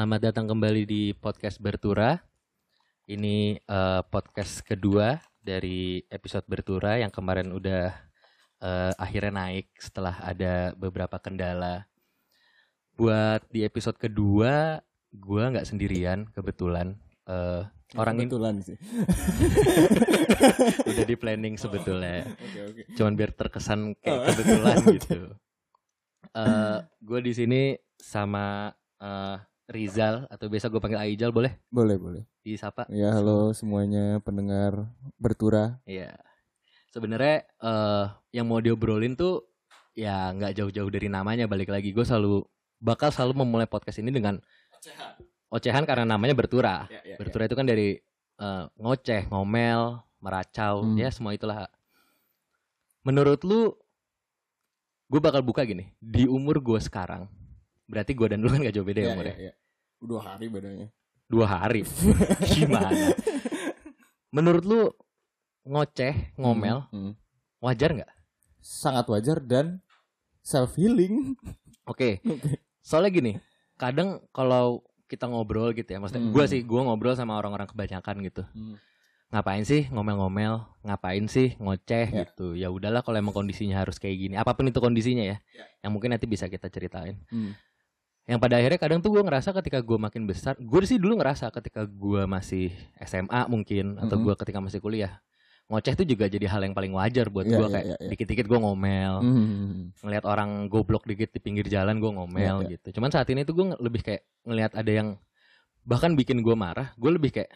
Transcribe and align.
Selamat 0.00 0.32
datang 0.32 0.48
kembali 0.48 0.88
di 0.88 1.12
podcast 1.12 1.60
Bertura. 1.60 2.16
Ini 3.04 3.60
eh, 3.60 4.02
podcast 4.08 4.64
kedua 4.64 5.20
dari 5.36 6.00
episode 6.08 6.48
Bertura 6.48 6.96
yang 6.96 7.12
kemarin 7.12 7.52
udah 7.52 7.92
eh, 8.64 8.92
akhirnya 8.96 9.44
naik 9.44 9.68
setelah 9.76 10.16
ada 10.24 10.72
beberapa 10.72 11.20
kendala. 11.20 11.84
Buat 12.96 13.44
di 13.52 13.60
episode 13.60 14.00
kedua, 14.00 14.80
gua 15.12 15.52
nggak 15.52 15.68
sendirian 15.68 16.32
kebetulan. 16.32 16.96
Eh, 17.28 17.68
orang 18.00 18.24
ini 18.24 18.24
kebetulan 18.24 18.54
sih. 18.64 18.80
udah 20.96 21.04
di 21.04 21.16
planning 21.20 21.60
sebetulnya. 21.60 22.24
Oke 22.24 22.60
oke. 22.72 22.82
Cuman 22.96 23.12
biar 23.20 23.36
terkesan 23.36 23.92
kayak 24.00 24.16
Oh. 24.16 24.24
kebetulan 24.32 24.76
gitu. 24.96 25.20
Eh, 26.30 26.78
gue 27.02 27.20
di 27.26 27.34
sini 27.34 27.74
sama 27.98 28.70
eh, 29.02 29.36
Rizal 29.70 30.26
atau 30.26 30.50
biasa 30.50 30.66
gue 30.66 30.76
panggil 30.76 30.98
Aijal 30.98 31.30
boleh 31.30 31.54
Boleh 31.70 31.94
boleh. 31.94 32.22
disapa? 32.42 32.90
Ya 32.90 33.14
halo 33.14 33.54
semuanya 33.54 34.18
pendengar 34.18 34.90
bertura. 35.14 35.78
Iya. 35.86 36.18
Sebenarnya 36.90 37.46
eh 37.46 38.04
yang 38.34 38.50
mau 38.50 38.58
diobrolin 38.58 39.14
tuh 39.14 39.46
ya 39.94 40.34
nggak 40.34 40.58
jauh-jauh 40.58 40.90
dari 40.90 41.06
namanya 41.06 41.46
balik 41.46 41.70
lagi 41.70 41.94
gue 41.94 42.02
selalu 42.02 42.42
bakal 42.82 43.14
selalu 43.14 43.46
memulai 43.46 43.70
podcast 43.70 44.02
ini 44.02 44.10
dengan 44.10 44.42
ocehan 45.48 45.86
karena 45.86 46.02
namanya 46.04 46.34
bertura. 46.34 46.90
Ya, 46.90 47.02
ya, 47.04 47.16
Bertura 47.16 47.46
itu 47.46 47.54
kan 47.54 47.64
dari 47.64 47.94
eh, 48.40 48.64
ngoceh, 48.74 49.30
ngomel, 49.30 50.00
meracau, 50.18 50.82
Hmm. 50.82 50.96
ya 50.96 51.12
semua 51.12 51.30
itulah. 51.30 51.68
Menurut 53.04 53.44
lu, 53.44 53.76
gue 55.06 55.20
bakal 55.20 55.44
buka 55.44 55.60
gini. 55.62 55.92
Di 55.96 56.24
umur 56.24 56.56
gue 56.58 56.80
sekarang, 56.80 57.28
berarti 57.90 58.14
gue 58.14 58.26
dan 58.30 58.38
lu 58.38 58.48
kan 58.48 58.62
gak 58.62 58.70
jauh 58.70 58.86
beda 58.86 59.00
ya, 59.00 59.06
ya, 59.06 59.12
umurnya. 59.12 59.34
ya, 59.34 59.44
ya. 59.50 59.52
Dua 60.00 60.20
hari 60.22 60.46
bedanya. 60.46 60.86
Dua 61.26 61.46
hari. 61.46 61.82
Gimana? 62.54 63.10
Menurut 64.30 64.62
lu, 64.62 64.80
ngoceh, 65.66 66.34
ngomel, 66.38 66.86
Hmm, 66.88 67.10
hmm. 67.10 67.14
wajar 67.60 67.90
nggak? 67.92 68.10
Sangat 68.62 69.04
wajar 69.06 69.42
dan 69.42 69.82
self 70.40 70.78
healing. 70.78 71.34
Oke. 71.90 72.22
Soalnya 72.80 73.10
gini, 73.10 73.32
kadang 73.74 74.22
kalau 74.30 74.80
kita 75.04 75.26
ngobrol 75.26 75.74
gitu 75.74 75.90
ya, 75.90 75.98
maksudnya 75.98 76.22
Hmm. 76.22 76.32
gue 76.32 76.44
sih, 76.46 76.62
gue 76.62 76.80
ngobrol 76.80 77.12
sama 77.12 77.34
orang-orang 77.34 77.66
kebanyakan 77.66 78.16
gitu. 78.24 78.42
ngapain 79.30 79.62
sih 79.62 79.86
ngomel-ngomel 79.94 80.58
ngapain 80.82 81.22
sih 81.30 81.54
ngoceh 81.62 82.10
Ya. 82.10 82.26
gitu 82.26 82.58
ya 82.58 82.66
udahlah 82.66 82.98
kalau 82.98 83.14
emang 83.14 83.30
kondisinya 83.30 83.78
harus 83.78 83.94
kayak 83.94 84.18
gini 84.18 84.34
apa 84.34 84.58
pun 84.58 84.66
itu 84.66 84.82
kondisinya 84.82 85.22
ya 85.22 85.38
Ya. 85.54 85.64
yang 85.86 85.94
mungkin 85.94 86.10
nanti 86.10 86.26
bisa 86.26 86.50
kita 86.50 86.66
ceritain 86.66 87.14
Hmm. 87.30 87.54
Yang 88.24 88.38
pada 88.38 88.56
akhirnya 88.56 88.76
kadang 88.76 89.00
tuh 89.00 89.10
gue 89.10 89.22
ngerasa 89.22 89.50
ketika 89.54 89.78
gue 89.78 89.98
makin 89.98 90.22
besar 90.24 90.54
gue 90.54 90.80
sih 90.82 90.96
dulu 90.96 91.18
ngerasa 91.18 91.48
ketika 91.50 91.82
gue 91.82 92.22
masih 92.24 92.68
SMA 93.00 93.46
mungkin 93.46 93.96
atau 93.96 94.16
Mhm. 94.16 94.22
gue 94.22 94.34
ketika 94.36 94.58
masih 94.58 94.78
kuliah 94.78 95.18
ngoceh 95.66 95.94
tuh 95.94 96.02
juga 96.02 96.26
jadi 96.26 96.46
hal 96.46 96.62
yang 96.62 96.74
paling 96.74 96.90
wajar 96.90 97.26
buat 97.26 97.44
Ya, 97.44 97.54
gue 97.54 97.62
ya, 97.64 97.70
kayak 97.70 97.86
ya, 97.86 97.96
ya. 97.96 98.08
dikit-dikit 98.10 98.46
gue 98.46 98.58
ngomel 98.58 99.14
Hmm. 99.20 99.94
ngelihat 99.96 100.24
orang 100.24 100.50
goblok 100.66 101.04
dikit 101.04 101.30
di 101.30 101.38
pinggir 101.38 101.64
jalan 101.64 101.96
gue 101.96 102.10
ngomel 102.10 102.56
Ya, 102.60 102.66
ya. 102.66 102.70
gitu 102.72 102.98
cuman 102.98 103.08
saat 103.08 103.26
ini 103.26 103.42
tuh 103.42 103.54
gue 103.54 103.66
lebih 103.78 104.02
kayak 104.02 104.22
ngelihat 104.44 104.72
ada 104.74 104.90
yang 104.90 105.08
bahkan 105.80 106.12
bikin 106.12 106.40
gue 106.40 106.54
marah 106.54 106.90
gue 106.94 107.10
lebih 107.10 107.30
kayak 107.32 107.50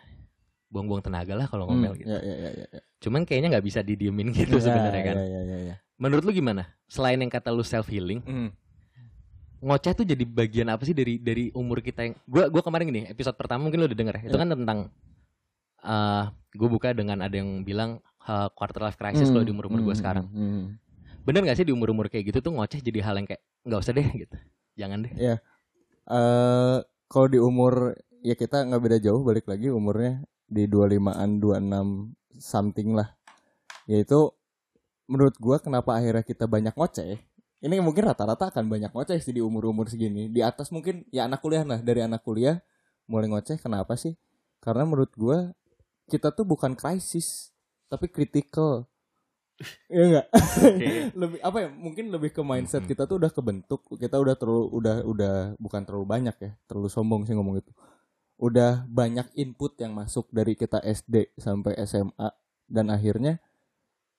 buang-buang 0.67 1.03
tenaga 1.03 1.35
lah 1.35 1.47
kalau 1.47 1.67
ngomel 1.67 1.93
Hmm. 1.93 2.01
gitu 2.01 2.09
Ya, 2.09 2.19
ya, 2.19 2.35
ya, 2.37 2.51
ya, 2.53 2.67
ya. 2.69 2.81
Cuman 2.99 3.23
kayaknya 3.23 3.49
nggak 3.53 3.67
bisa 3.67 3.79
didiemin 3.79 4.33
gitu 4.33 4.57
Ya, 4.57 4.63
sebenarnya 4.65 5.03
kan. 5.05 5.17
Ya, 5.17 5.27
ya, 5.29 5.41
ya, 5.45 5.59
ya. 5.71 5.75
Menurut 5.95 6.25
lu 6.25 6.33
gimana? 6.33 6.67
Selain 6.85 7.15
yang 7.15 7.29
kata 7.29 7.51
lu 7.51 7.63
self 7.63 7.87
healing, 7.87 8.19
Hmm. 8.21 8.51
Ngoceh 9.65 9.93
tuh 9.95 10.05
jadi 10.05 10.21
bagian 10.23 10.69
apa 10.69 10.85
sih 10.85 10.93
dari 10.93 11.17
dari 11.17 11.49
umur 11.51 11.81
kita 11.81 12.05
yang 12.05 12.15
gua 12.25 12.53
gua 12.53 12.61
kemarin 12.61 12.85
gini, 12.87 13.03
episode 13.09 13.33
pertama 13.35 13.65
mungkin 13.65 13.81
lu 13.81 13.89
udah 13.89 13.97
denger 13.97 14.15
ya. 14.21 14.23
Itu 14.29 14.37
Ya. 14.37 14.41
kan 14.45 14.49
tentang 14.53 14.79
eh 15.85 16.25
gue 16.55 16.69
buka 16.71 16.93
dengan 16.93 17.19
ada 17.21 17.35
yang 17.35 17.61
bilang 17.61 17.99
eh, 18.23 18.49
quarter 18.53 18.81
life 18.81 18.97
crisis 18.97 19.27
Hmm, 19.27 19.35
kalau 19.35 19.45
di 19.45 19.53
umur-umur 19.53 19.81
gua 19.83 19.91
hmm, 19.91 20.01
sekarang. 20.01 20.27
hmm. 20.29 20.63
Bener 21.25 21.41
gak 21.43 21.57
sih 21.57 21.65
di 21.65 21.73
umur-umur 21.73 22.09
kayak 22.09 22.29
gitu 22.29 22.39
tuh 22.41 22.53
ngoceh 22.53 22.79
jadi 22.79 23.01
hal 23.01 23.17
yang 23.17 23.27
kayak 23.27 23.41
nggak 23.65 23.81
usah 23.81 23.93
deh 23.93 24.05
gitu. 24.07 24.37
Jangan 24.77 24.99
deh. 25.03 25.13
Eh, 25.17 25.39
kalau 27.07 27.27
di 27.27 27.39
umur 27.39 27.97
ya 28.21 28.33
kita 28.33 28.61
nggak 28.63 28.81
beda 28.81 28.99
jauh 29.01 29.21
balik 29.21 29.45
lagi 29.45 29.69
umurnya 29.69 30.21
di 30.45 30.65
25-an 30.65 31.41
26 31.41 32.13
something 32.37 32.93
lah 32.93 33.09
yaitu 33.85 34.33
menurut 35.05 35.37
gua 35.37 35.61
kenapa 35.61 35.97
akhirnya 35.97 36.21
kita 36.21 36.45
banyak 36.45 36.73
ngoceh 36.73 37.21
ini 37.65 37.81
mungkin 37.81 38.05
rata-rata 38.05 38.53
akan 38.53 38.69
banyak 38.69 38.93
ngoceh 38.93 39.17
sih 39.19 39.33
di 39.33 39.41
umur-umur 39.41 39.89
segini. 39.89 40.29
Di 40.29 40.45
atas 40.45 40.69
mungkin 40.69 41.09
ya 41.09 41.25
anak 41.25 41.41
kuliah 41.41 41.65
lah. 41.65 41.81
Dari 41.81 42.05
anak 42.05 42.21
kuliah 42.21 42.61
mulai 43.09 43.27
ngoceh. 43.33 43.57
Kenapa 43.57 43.97
sih? 43.97 44.15
Karena 44.61 44.85
menurut 44.85 45.11
gua 45.17 45.51
kita 46.07 46.29
tuh 46.29 46.45
bukan 46.45 46.77
krisis 46.77 47.51
tapi 47.89 48.13
critical. 48.13 48.85
Iya 49.89 50.03
enggak? 50.11 50.27
lebih 51.21 51.39
apa 51.41 51.57
ya? 51.63 51.69
Mungkin 51.73 52.05
lebih 52.13 52.31
ke 52.35 52.43
mindset 52.45 52.85
Mhm. 52.85 52.91
kita 52.91 53.03
tuh 53.09 53.17
udah 53.23 53.31
kebentuk. 53.33 53.81
Kita 53.97 54.21
udah 54.21 54.35
terlalu 54.37 54.65
udah 54.69 54.97
udah 55.07 55.35
bukan 55.57 55.83
terlalu 55.89 56.05
banyak 56.05 56.37
ya. 56.37 56.51
Terlalu 56.69 56.89
sombong 56.93 57.25
sih 57.25 57.33
ngomong 57.33 57.65
itu 57.65 57.73
udah 58.35 58.83
banyak 58.91 59.31
input 59.39 59.79
yang 59.79 59.95
masuk 59.95 60.27
dari 60.35 60.59
kita 60.59 60.83
SD 60.83 61.33
sampai 61.39 61.79
SMA 61.87 62.29
dan 62.67 62.91
akhirnya 62.91 63.39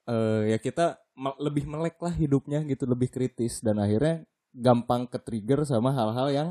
eh 0.08 0.56
ya 0.56 0.58
kita 0.58 1.04
lebih 1.40 1.64
melek 1.66 1.96
lah 2.04 2.12
hidupnya 2.12 2.62
gitu 2.68 2.84
lebih 2.84 3.08
kritis 3.08 3.64
dan 3.64 3.80
akhirnya 3.80 4.28
gampang 4.52 5.08
ke 5.08 5.20
trigger 5.20 5.64
sama 5.64 5.96
hal-hal 5.96 6.28
yang 6.32 6.50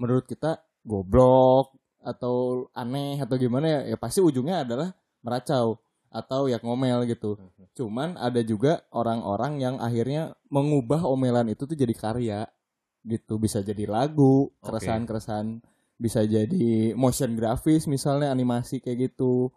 menurut 0.00 0.24
kita 0.24 0.60
goblok 0.84 1.76
atau 2.00 2.68
aneh 2.72 3.18
atau 3.20 3.34
gimana 3.36 3.66
ya, 3.66 3.80
ya 3.92 3.96
pasti 3.98 4.22
ujungnya 4.24 4.62
adalah 4.62 4.94
meracau 5.20 5.80
atau 6.12 6.48
ya 6.48 6.56
ngomel 6.62 7.04
gitu 7.10 7.36
Cuman 7.76 8.16
ada 8.16 8.40
juga 8.40 8.80
orang-orang 8.88 9.60
yang 9.60 9.76
akhirnya 9.76 10.32
mengubah 10.48 11.04
omelan 11.04 11.52
itu 11.52 11.68
tuh 11.68 11.76
jadi 11.76 11.92
karya 11.92 12.40
gitu. 13.04 13.36
Bisa 13.36 13.60
jadi 13.60 13.84
lagu, 13.84 14.48
keresahan-keresahan, 14.64 15.60
bisa 16.00 16.24
jadi 16.24 16.96
motion 16.96 17.36
grafis 17.36 17.84
misalnya 17.84 18.32
animasi 18.32 18.80
kayak 18.80 19.12
gitu. 19.12 19.52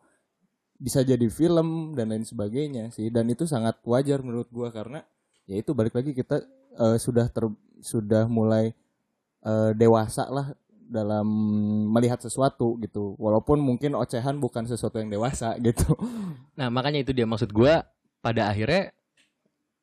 Bisa 0.79 1.03
jadi 1.03 1.27
film 1.27 1.93
dan 1.93 2.15
lain 2.15 2.23
sebagainya 2.23 2.89
sih. 2.95 3.11
Dan 3.11 3.27
itu 3.27 3.43
sangat 3.43 3.77
wajar 3.83 4.23
menurut 4.23 4.47
gua 4.49 4.71
karena 4.71 5.03
ya 5.43 5.59
itu 5.59 5.75
balik 5.75 5.93
lagi 5.93 6.15
kita 6.15 6.39
eh, 6.79 6.97
sudah 6.97 7.27
ter 7.27 7.45
sudah 7.83 8.25
mulai 8.31 8.71
eh, 9.43 9.71
dewasa 9.75 10.25
lah 10.31 10.55
dalam 10.89 11.27
melihat 11.91 12.23
sesuatu 12.23 12.79
gitu. 12.81 13.13
Walaupun 13.19 13.59
mungkin 13.59 13.93
ocehan 13.99 14.39
bukan 14.39 14.65
sesuatu 14.65 14.97
yang 14.97 15.11
dewasa 15.11 15.53
gitu. 15.67 15.93
Nah 16.55 16.71
makanya 16.71 17.03
itu 17.03 17.11
dia 17.11 17.27
maksud 17.27 17.51
gua 17.51 17.83
pada 18.23 18.47
akhirnya 18.47 18.95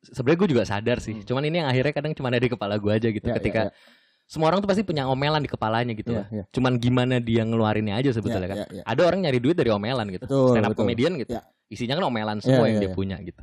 sebenarnya 0.03 0.39
gue 0.39 0.49
juga 0.57 0.63
sadar 0.67 0.97
sih. 1.01 1.17
Hmm. 1.17 1.25
Cuman 1.25 1.43
ini 1.47 1.63
yang 1.63 1.69
akhirnya 1.69 1.93
kadang 1.93 2.13
cuma 2.13 2.29
ada 2.29 2.39
di 2.39 2.49
kepala 2.51 2.77
gue 2.77 2.91
aja 2.91 3.09
gitu. 3.09 3.25
Ya, 3.27 3.33
ya, 3.33 3.37
Ketika 3.41 3.61
ya. 3.69 3.71
Semua 4.27 4.51
orang 4.51 4.59
tuh 4.59 4.67
pasti 4.67 4.83
punya 4.83 5.07
omelan 5.07 5.39
di 5.39 5.47
kepalanya 5.47 5.95
gitu 5.95 6.11
Iya, 6.11 6.19
lah. 6.19 6.27
iya. 6.29 6.43
Cuman 6.51 6.75
gimana 6.77 7.15
dia 7.17 7.47
ngeluarinnya 7.47 7.95
aja 7.95 8.11
sebetulnya 8.11 8.43
Ya, 8.43 8.51
kan. 8.51 8.57
ya, 8.59 8.65
ya. 8.69 8.83
Ada 8.83 9.01
orang 9.07 9.19
nyari 9.23 9.39
duit 9.39 9.55
dari 9.55 9.71
omelan 9.71 10.07
gitu. 10.11 10.27
Betul, 10.27 10.51
Stand 10.51 10.65
up 10.67 10.71
betul. 10.75 10.81
comedian 10.83 11.13
gitu. 11.15 11.31
Ya. 11.33 11.41
Isinya 11.67 11.95
kan 11.95 12.05
omelan 12.05 12.37
semua 12.43 12.67
Ya, 12.67 12.75
yang 12.75 12.77
ya, 12.77 12.81
dia 12.83 12.91
ya. 12.91 12.95
punya 12.95 13.17
gitu. 13.23 13.41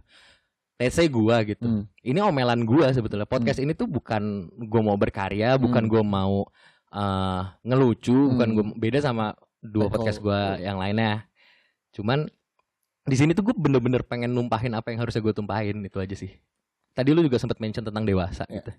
Let's 0.74 0.94
say 0.94 1.08
gua 1.08 1.40
gitu. 1.42 1.64
Hmm. 1.64 1.84
Ini 1.98 2.18
omelan 2.20 2.62
gua 2.62 2.90
sebetulnya. 2.90 3.24
Podcast 3.24 3.58
ini 3.58 3.72
tuh 3.72 3.86
bukan 3.86 4.22
gua 4.62 4.82
mau 4.84 4.96
berkarya, 4.96 5.56
bukan 5.56 5.82
Hmm. 5.82 5.90
gua 5.90 6.02
mau 6.04 6.34
eh, 6.90 7.42
ngelucu, 7.64 8.14
bukan 8.30 8.48
Hmm. 8.48 8.54
gua 8.54 8.64
beda 8.76 8.98
sama 9.00 9.34
dua 9.58 9.88
podcast 9.88 10.20
gua 10.20 10.54
yang 10.56 10.76
lainnya. 10.76 11.26
Cuman 11.90 12.28
di 13.02 13.16
sini 13.16 13.32
tuh 13.32 13.44
gue 13.44 13.54
bener-bener 13.54 14.00
pengen 14.00 14.30
numpahin 14.30 14.72
apa 14.72 14.88
yang 14.88 14.98
harusnya 14.98 15.20
gue 15.20 15.30
tumpahin 15.30 15.76
itu 15.80 15.98
aja 15.98 16.14
sih. 16.14 16.32
Tadi 16.90 17.12
lu 17.12 17.20
juga 17.20 17.36
sempat 17.36 17.58
mention 17.58 17.84
tentang 17.84 18.00
dewasa 18.02 18.48
Ya. 18.48 18.62
gitu. 18.62 18.72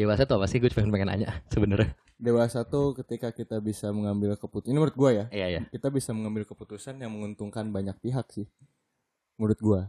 Dewasa 0.00 0.24
tuh 0.24 0.40
apa 0.40 0.48
sih? 0.48 0.56
Gue 0.56 0.72
pengen 0.72 0.88
pengen 0.88 1.12
nanya 1.12 1.44
sebenarnya. 1.52 1.92
Dewasa 2.16 2.64
tuh 2.64 2.96
ketika 2.96 3.32
kita 3.36 3.60
bisa 3.60 3.92
mengambil 3.92 4.36
keputusan. 4.40 4.72
Ini 4.72 4.76
menurut 4.80 4.96
gua 4.96 5.10
ya, 5.12 5.24
Iya 5.28 5.46
ya. 5.48 5.60
kita 5.68 5.92
bisa 5.92 6.16
mengambil 6.16 6.48
keputusan 6.48 6.96
yang 7.00 7.12
menguntungkan 7.12 7.68
banyak 7.68 7.96
pihak 8.00 8.28
sih. 8.32 8.48
Menurut 9.40 9.60
gua, 9.60 9.80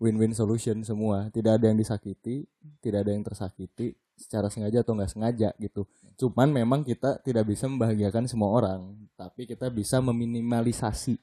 win-win 0.00 0.32
solution 0.32 0.80
semua. 0.84 1.28
Tidak 1.32 1.52
ada 1.56 1.68
yang 1.68 1.76
disakiti, 1.76 2.48
tidak 2.80 3.04
ada 3.08 3.12
yang 3.12 3.24
tersakiti 3.24 3.96
secara 4.16 4.48
sengaja 4.48 4.80
atau 4.80 4.96
nggak 4.96 5.12
sengaja 5.12 5.52
gitu. 5.60 5.84
Cuman 6.16 6.48
memang 6.48 6.80
kita 6.80 7.20
tidak 7.20 7.44
bisa 7.44 7.68
membahagiakan 7.68 8.24
semua 8.24 8.48
orang, 8.56 8.96
tapi 9.12 9.44
kita 9.44 9.68
bisa 9.68 10.00
meminimalisasi 10.00 11.20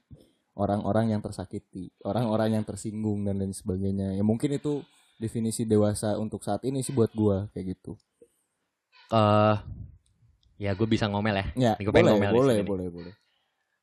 orang-orang 0.54 1.18
yang 1.18 1.22
tersakiti, 1.22 1.90
orang-orang 2.06 2.54
yang 2.54 2.62
tersinggung 2.62 3.26
dan 3.26 3.42
lain 3.42 3.50
sebagainya. 3.50 4.14
Ya 4.14 4.22
mungkin 4.22 4.54
itu 4.54 4.86
definisi 5.18 5.66
dewasa 5.66 6.14
untuk 6.18 6.42
saat 6.46 6.62
ini 6.62 6.86
sih 6.86 6.94
buat 6.94 7.10
gua 7.10 7.50
kayak 7.50 7.74
gitu. 7.78 7.98
Eh 9.10 9.56
ya 10.56 10.70
gue 10.72 10.86
bisa 10.86 11.04
ngomel 11.06 11.34
ya. 11.34 11.46
Ya, 11.56 11.72
pengen 11.84 11.92
boleh, 11.92 12.12
ngomel 12.14 12.30
boleh, 12.32 12.56
boleh, 12.62 12.88
boleh. 12.88 13.12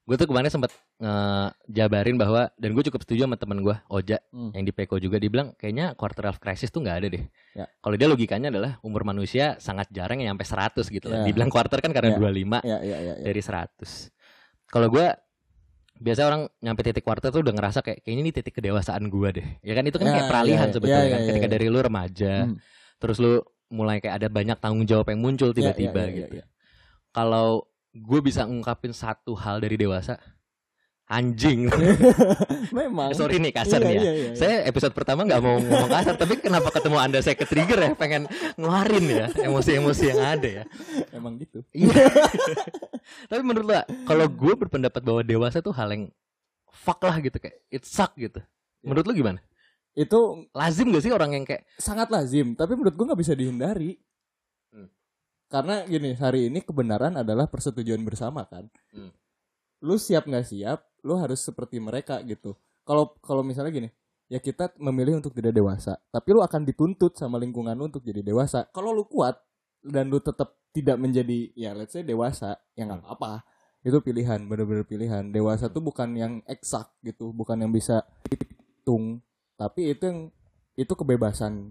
gue 0.01 0.15
tuh 0.17 0.25
kemarin 0.25 0.49
sempat 0.49 0.73
ngejabarin 0.99 2.17
bahwa 2.17 2.49
dan 2.55 2.69
gue 2.71 2.83
cukup 2.83 3.01
setuju 3.01 3.23
sama 3.23 3.37
temen 3.37 3.61
gue 3.61 3.75
Oja 3.87 4.17
Hmm. 4.29 4.49
yang 4.51 4.63
di 4.63 4.71
Peko 4.71 4.97
juga 4.97 5.15
dibilang 5.15 5.53
kayaknya 5.53 5.93
quarter 5.93 6.25
life 6.25 6.37
crisis 6.37 6.67
tuh 6.67 6.81
nggak 6.81 6.95
ada 6.95 7.07
deh. 7.07 7.23
Ya. 7.53 7.65
Kalau 7.77 7.95
dia 7.95 8.07
logikanya 8.07 8.49
adalah 8.49 8.81
umur 8.81 9.03
manusia 9.03 9.55
sangat 9.57 9.87
jarang 9.89 10.19
yang 10.19 10.33
nyampe 10.33 10.43
100 10.43 10.89
gitu 10.89 11.05
lah. 11.05 11.21
Ya. 11.21 11.25
Dibilang 11.27 11.47
quarter 11.47 11.79
kan 11.79 11.91
karena 11.91 12.11
Ya. 12.11 12.17
25 12.17 12.59
Ya, 12.61 12.77
ya, 12.81 12.97
ya, 12.97 13.13
ya. 13.13 13.23
dari 13.23 13.41
100. 13.41 14.09
Kalau 14.67 14.87
gue 14.87 15.05
biasa 16.01 16.21
orang 16.25 16.41
nyampe 16.57 16.81
titik 16.81 17.05
quarter 17.05 17.29
tuh 17.29 17.39
udah 17.39 17.53
ngerasa 17.53 17.79
kayak 17.79 18.01
kayaknya 18.01 18.21
ini 18.21 18.31
titik 18.33 18.53
kedewasaan 18.53 19.05
gue 19.05 19.29
deh. 19.31 19.47
Ya 19.61 19.73
kan 19.75 19.85
itu 19.85 19.95
kan 19.95 20.07
Ya, 20.07 20.13
kayak 20.17 20.27
peralihan 20.27 20.59
ya, 20.59 20.65
ya. 20.65 20.73
sebetulnya 20.73 21.05
Ya, 21.05 21.13
kan 21.13 21.19
ya, 21.19 21.27
ketika 21.29 21.47
ya. 21.47 21.53
dari 21.53 21.67
lu 21.69 21.79
remaja 21.79 22.33
Hmm. 22.41 22.55
terus 22.97 23.17
lu 23.17 23.33
mulai 23.71 24.03
kayak 24.03 24.19
ada 24.19 24.27
banyak 24.27 24.57
tanggung 24.59 24.83
jawab 24.83 25.07
yang 25.07 25.23
muncul 25.23 25.49
Ya, 25.49 25.55
tiba-tiba 25.55 26.01
ya, 26.03 26.07
ya, 26.07 26.15
gitu. 26.19 26.33
ya, 26.37 26.43
ya. 26.43 26.45
Kalau 27.11 27.65
gue 27.91 28.19
bisa 28.19 28.43
ngungkapin 28.43 28.91
satu 28.91 29.31
hal 29.35 29.63
dari 29.63 29.79
dewasa 29.79 30.19
anjing. 31.11 31.67
Memang. 32.77 33.11
Sorry 33.11 33.35
nih 33.35 33.51
kasar 33.51 33.83
Iya, 33.83 33.87
nih 33.87 33.95
ya. 33.95 34.01
iya, 34.01 34.11
iya, 34.15 34.27
iya. 34.31 34.35
Saya 34.39 34.55
episode 34.63 34.95
pertama 34.95 35.27
nggak 35.27 35.41
mau 35.43 35.59
ngomong 35.59 35.91
kasar, 35.91 36.15
tapi 36.15 36.39
kenapa 36.39 36.71
ketemu 36.71 36.97
anda 37.03 37.19
saya 37.19 37.35
ke 37.35 37.43
trigger 37.43 37.79
ya, 37.83 37.91
pengen 37.99 38.31
ngeluarin 38.55 39.05
ya 39.11 39.25
emosi-emosi 39.43 40.03
yang 40.07 40.21
ada 40.23 40.47
ya. 40.47 40.63
Emang 41.11 41.35
gitu. 41.35 41.59
Iya. 41.75 42.07
tapi 43.31 43.41
menurut 43.43 43.67
lo, 43.67 43.75
kalau 44.07 44.25
gue 44.31 44.53
berpendapat 44.55 45.01
bahwa 45.03 45.19
dewasa 45.19 45.59
tuh 45.59 45.75
hal 45.75 45.91
yang 45.91 46.03
fuck 46.71 47.03
lah 47.03 47.19
gitu 47.19 47.35
kayak 47.43 47.59
it 47.67 47.83
suck 47.83 48.15
gitu. 48.15 48.39
Menurut 48.79 49.03
lo 49.03 49.11
gimana? 49.11 49.39
Itu 49.91 50.47
Lazim 50.55 50.91
gak 50.95 51.03
sih 51.03 51.11
orang 51.11 51.35
yang 51.35 51.43
kayak 51.43 51.67
sangat 51.75 52.07
lazim, 52.07 52.55
tapi 52.55 52.79
menurut 52.79 52.95
gua 52.95 53.11
nggak 53.11 53.21
bisa 53.21 53.35
dihindari. 53.35 53.99
Hmm. 54.71 54.87
Karena 55.51 55.83
gini, 55.83 56.15
hari 56.15 56.47
ini 56.47 56.63
kebenaran 56.63 57.19
adalah 57.19 57.51
persetujuan 57.51 57.99
bersama 58.07 58.47
kan. 58.47 58.71
Hmm. 58.95 59.11
Lu 59.83 59.99
siap 59.99 60.29
nggak 60.29 60.47
siap, 60.47 60.79
lu 61.03 61.19
harus 61.19 61.43
seperti 61.43 61.81
mereka 61.83 62.23
gitu. 62.23 62.55
Kalau 62.87 63.19
kalau 63.19 63.43
misalnya 63.43 63.71
gini, 63.73 63.89
ya 64.31 64.39
kita 64.39 64.71
memilih 64.79 65.19
untuk 65.19 65.35
tidak 65.35 65.51
dewasa, 65.51 65.99
tapi 66.07 66.31
lu 66.31 66.39
akan 66.39 66.63
dituntut 66.63 67.19
sama 67.19 67.35
lingkungan 67.35 67.75
lu 67.75 67.91
untuk 67.91 68.05
jadi 68.05 68.23
dewasa. 68.23 68.71
Kalau 68.71 68.95
lu 68.95 69.03
kuat 69.03 69.35
dan 69.83 70.07
lu 70.07 70.23
tetap 70.23 70.55
tidak 70.71 70.95
menjadi 70.95 71.51
ya 71.51 71.75
let's 71.75 71.91
say 71.91 72.05
dewasa, 72.07 72.55
ya 72.79 72.87
nggak 72.87 73.03
apa-apa. 73.03 73.43
Itu 73.81 73.99
pilihan, 73.99 74.45
bener-bener 74.45 74.85
pilihan. 74.85 75.33
Dewasa 75.33 75.67
tuh 75.67 75.81
bukan 75.81 76.13
yang 76.13 76.33
eksak 76.45 76.95
gitu, 77.01 77.33
bukan 77.33 77.59
yang 77.65 77.73
bisa 77.73 78.05
dihitung, 78.29 79.19
tapi 79.61 79.93
itu 79.93 80.01
yang 80.01 80.19
itu 80.73 80.89
kebebasan 80.91 81.69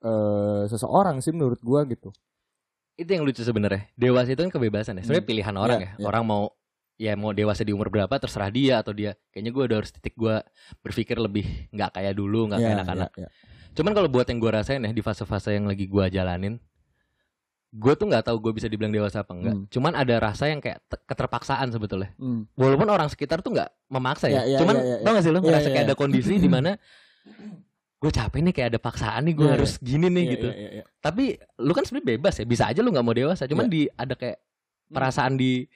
eh 0.00 0.62
seseorang 0.66 1.20
sih 1.20 1.30
menurut 1.30 1.60
gua 1.60 1.84
gitu. 1.84 2.10
itu 2.94 3.06
yang 3.08 3.22
lucu 3.22 3.40
sebenarnya. 3.40 3.88
Dewasa 3.94 4.28
itu 4.28 4.40
kan 4.40 4.50
kebebasan 4.50 4.98
ya. 4.98 5.02
Sebenarnya 5.02 5.22
Hmm. 5.22 5.32
pilihan 5.32 5.54
orang 5.54 5.78
Iya, 5.78 5.86
ya. 5.86 5.92
iya. 5.96 6.04
Orang 6.04 6.24
mau 6.26 6.42
ya 6.96 7.12
mau 7.14 7.32
dewasa 7.32 7.62
di 7.62 7.72
umur 7.72 7.88
berapa 7.88 8.12
terserah 8.14 8.50
dia 8.50 8.76
atau 8.76 8.92
dia 8.92 9.16
kayaknya 9.30 9.50
gue 9.50 9.64
udah 9.64 9.76
harus 9.78 9.88
titik 9.88 10.12
gue 10.14 10.36
berpikir 10.78 11.16
lebih 11.16 11.48
nggak 11.70 11.96
kayak 11.96 12.12
dulu 12.12 12.44
nggak 12.46 12.60
kayak 12.60 12.68
Ya, 12.68 12.76
anak-anak 12.76 13.10
ya, 13.14 13.22
ya. 13.24 13.28
Cuman 13.72 13.92
kalau 13.94 14.08
buat 14.08 14.26
yang 14.26 14.36
gue 14.36 14.50
rasain 14.50 14.82
ya 14.82 14.90
di 14.90 15.00
fase-fase 15.00 15.48
yang 15.50 15.64
lagi 15.64 15.86
gue 15.86 16.04
jalanin, 16.10 16.60
gue 17.70 17.92
tuh 17.94 18.04
nggak 18.04 18.24
tahu 18.26 18.36
gue 18.36 18.52
bisa 18.52 18.66
dibilang 18.66 18.90
dewasa 18.90 19.22
apa 19.22 19.32
enggak. 19.32 19.54
Hmm. 19.54 19.64
Cuman 19.70 19.92
ada 19.94 20.14
rasa 20.18 20.50
yang 20.50 20.58
kayak 20.58 20.82
te- 20.84 21.00
keterpaksaan 21.06 21.70
sebetulnya. 21.70 22.12
Hmm. 22.16 22.44
Walaupun 22.52 22.84
orang 22.84 23.06
sekitar 23.06 23.40
tuh 23.40 23.54
nggak 23.54 23.70
memaksa 23.88 24.26
ya. 24.26 24.42
Ya, 24.42 24.42
ya, 24.44 24.58
Cuman 24.58 24.74
ya, 24.74 24.82
ya, 24.82 24.90
ya. 24.92 25.04
tau 25.06 25.12
gak 25.14 25.22
sih 25.22 25.30
lo 25.30 25.38
Ya, 25.38 25.44
ngerasa 25.46 25.62
ya, 25.62 25.72
kayak 25.72 25.84
ya. 25.84 25.88
ada 25.88 25.96
kondisi 25.96 26.34
di 26.36 26.50
mana 26.50 26.70
gue 28.00 28.10
capek 28.10 28.40
nih 28.40 28.54
kayak 28.56 28.68
ada 28.72 28.80
paksaan 28.80 29.28
nih 29.28 29.34
gue 29.36 29.44
ya. 29.44 29.52
harus 29.60 29.72
gini 29.76 30.08
nih 30.08 30.24
Iya, 30.24 30.32
gitu. 30.32 30.48
iya, 30.48 30.56
iya, 30.56 30.70
iya. 30.80 30.84
Tapi 30.98 31.24
lu 31.60 31.72
kan 31.72 31.84
sebenarnya 31.84 32.08
bebas 32.16 32.34
ya. 32.36 32.44
Bisa 32.44 32.64
aja 32.66 32.80
lu 32.80 32.88
nggak 32.88 33.04
mau 33.04 33.12
dewasa. 33.12 33.44
Cuman 33.44 33.68
Ya. 33.68 33.72
di 33.72 33.82
ada 33.92 34.14
kayak 34.16 34.38
perasaan 34.88 35.36
di 35.36 35.68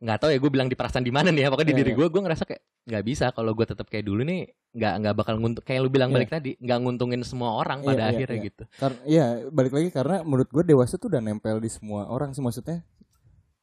nggak 0.00 0.16
tahu 0.16 0.30
ya 0.32 0.38
gue 0.40 0.48
bilang 0.48 0.64
di 0.64 0.74
perasaan 0.74 1.04
di 1.04 1.12
mana 1.12 1.28
nih 1.28 1.44
ya. 1.44 1.48
Pokoknya 1.52 1.68
di 1.68 1.74
Ya, 1.76 1.78
diri 1.84 1.92
gue 1.92 2.06
gue 2.08 2.22
ngerasa 2.24 2.44
kayak 2.44 2.62
nggak 2.80 3.04
bisa 3.04 3.26
kalau 3.30 3.52
gue 3.52 3.66
tetap 3.68 3.86
kayak 3.86 4.02
dulu 4.02 4.24
nih 4.24 4.48
nggak 4.72 4.94
nggak 5.04 5.14
bakal 5.14 5.34
nguntung 5.36 5.60
kayak 5.60 5.80
lu 5.84 5.92
bilang 5.92 6.08
Iya. 6.08 6.16
balik 6.16 6.30
tadi 6.32 6.50
nggak 6.56 6.78
nguntungin 6.80 7.20
semua 7.22 7.52
orang 7.54 7.84
Iya, 7.84 7.88
pada 7.92 8.02
iya, 8.02 8.10
akhirnya 8.10 8.38
iya. 8.40 8.46
gitu. 8.48 8.62
Karena 8.74 8.98
ya 9.04 9.24
balik 9.52 9.72
lagi 9.76 9.88
karena 9.92 10.16
menurut 10.24 10.48
gue 10.48 10.64
dewasa 10.64 10.96
tuh 10.96 11.12
udah 11.12 11.20
nempel 11.20 11.60
di 11.60 11.68
semua 11.68 12.08
orang 12.08 12.32
sih 12.32 12.40
maksudnya 12.40 12.80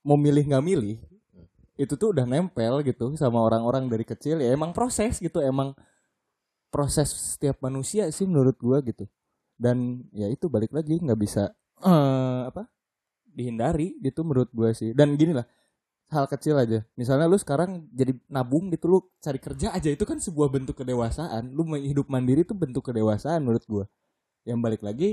mau 0.05 0.15
milih 0.15 0.45
nggak 0.45 0.61
milih 0.61 1.01
itu 1.73 1.93
tuh 1.93 2.09
udah 2.09 2.25
nempel 2.25 2.81
gitu 2.81 3.13
sama 3.15 3.37
orang-orang 3.37 3.85
dari 3.85 4.01
kecil 4.01 4.37
ya 4.37 4.49
emang 4.49 4.69
proses 4.69 5.17
gitu 5.17 5.41
emang 5.41 5.73
proses 6.77 7.09
setiap 7.09 7.57
manusia 7.65 8.05
sih 8.13 8.29
menurut 8.29 8.53
gua 8.61 8.85
gitu. 8.85 9.09
Dan 9.57 10.05
ya 10.13 10.29
itu 10.29 10.45
balik 10.45 10.69
lagi 10.69 11.01
nggak 11.01 11.17
bisa 11.17 11.49
eh 11.81 12.41
apa 12.45 12.69
dihindari 13.25 13.97
gitu 14.05 14.21
menurut 14.21 14.53
gua 14.53 14.69
sih. 14.77 14.93
Dan 14.93 15.17
gini 15.17 15.33
lah 15.33 15.49
hal 16.13 16.29
kecil 16.29 16.53
aja. 16.61 16.85
Misalnya 16.93 17.25
lu 17.25 17.41
sekarang 17.41 17.89
jadi 17.89 18.13
nabung 18.29 18.69
gitu 18.69 18.85
lu 18.85 18.99
cari 19.17 19.41
kerja 19.41 19.73
aja 19.73 19.89
itu 19.89 20.05
kan 20.05 20.21
sebuah 20.21 20.53
bentuk 20.53 20.77
kedewasaan. 20.77 21.49
Lu 21.49 21.65
hidup 21.73 22.05
mandiri 22.13 22.45
itu 22.45 22.53
bentuk 22.53 22.85
kedewasaan 22.93 23.41
menurut 23.41 23.65
gua. 23.65 23.85
Yang 24.45 24.59
balik 24.61 24.81
lagi 24.85 25.09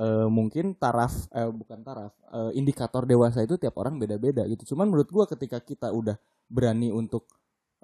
eh, 0.00 0.28
mungkin 0.32 0.72
taraf 0.80 1.28
eh, 1.36 1.52
bukan 1.52 1.84
taraf 1.84 2.16
eh, 2.32 2.56
indikator 2.56 3.04
dewasa 3.04 3.44
itu 3.44 3.60
tiap 3.60 3.76
orang 3.76 4.00
beda-beda 4.00 4.48
gitu. 4.48 4.72
Cuman 4.72 4.88
menurut 4.88 5.12
gua 5.12 5.28
ketika 5.28 5.60
kita 5.60 5.92
udah 5.92 6.16
berani 6.48 6.88
untuk 6.88 7.28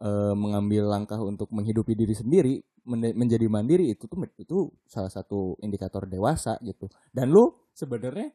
eh, 0.03 0.35
mengambil 0.35 0.91
langkah 0.91 1.17
untuk 1.17 1.47
menghidupi 1.49 1.95
diri 1.95 2.13
sendiri 2.13 2.55
men- 2.83 3.15
menjadi 3.15 3.47
mandiri 3.47 3.87
itu 3.89 4.05
tuh 4.05 4.19
itu 4.37 4.57
salah 4.85 5.09
satu 5.09 5.55
indikator 5.59 6.05
dewasa 6.05 6.59
gitu 6.61 6.91
dan 7.11 7.31
lu 7.31 7.45
sebenarnya 7.73 8.35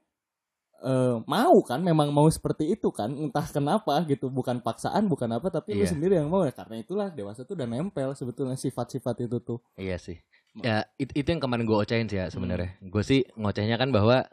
eh, 0.80 1.16
mau 1.26 1.58
kan 1.62 1.82
memang 1.82 2.10
mau 2.10 2.28
seperti 2.28 2.72
itu 2.72 2.88
kan 2.90 3.10
entah 3.12 3.44
kenapa 3.46 4.00
gitu 4.06 4.30
bukan 4.30 4.62
paksaan 4.62 5.06
bukan 5.06 5.28
apa 5.34 5.50
tapi 5.50 5.74
lu 5.74 5.84
Iya. 5.84 5.92
sendiri 5.92 6.14
yang 6.16 6.30
mau 6.30 6.42
ya 6.42 6.54
karena 6.54 6.78
itulah 6.78 7.10
dewasa 7.10 7.44
tuh 7.44 7.58
udah 7.58 7.68
nempel 7.68 8.14
sebetulnya 8.14 8.56
sifat-sifat 8.56 9.16
itu 9.22 9.38
tuh 9.40 9.60
Iya 9.76 9.98
sih. 9.98 10.18
Ya 10.58 10.86
it- 10.96 11.14
itu 11.14 11.28
yang 11.28 11.38
kemarin 11.38 11.66
gue 11.66 11.76
ocehin 11.76 12.06
sih 12.06 12.18
ya 12.18 12.30
sebenarnya. 12.30 12.78
Hmm. 12.78 12.90
Gue 12.90 13.02
sih 13.02 13.22
ngocehnya 13.34 13.78
kan 13.78 13.90
bahwa 13.90 14.26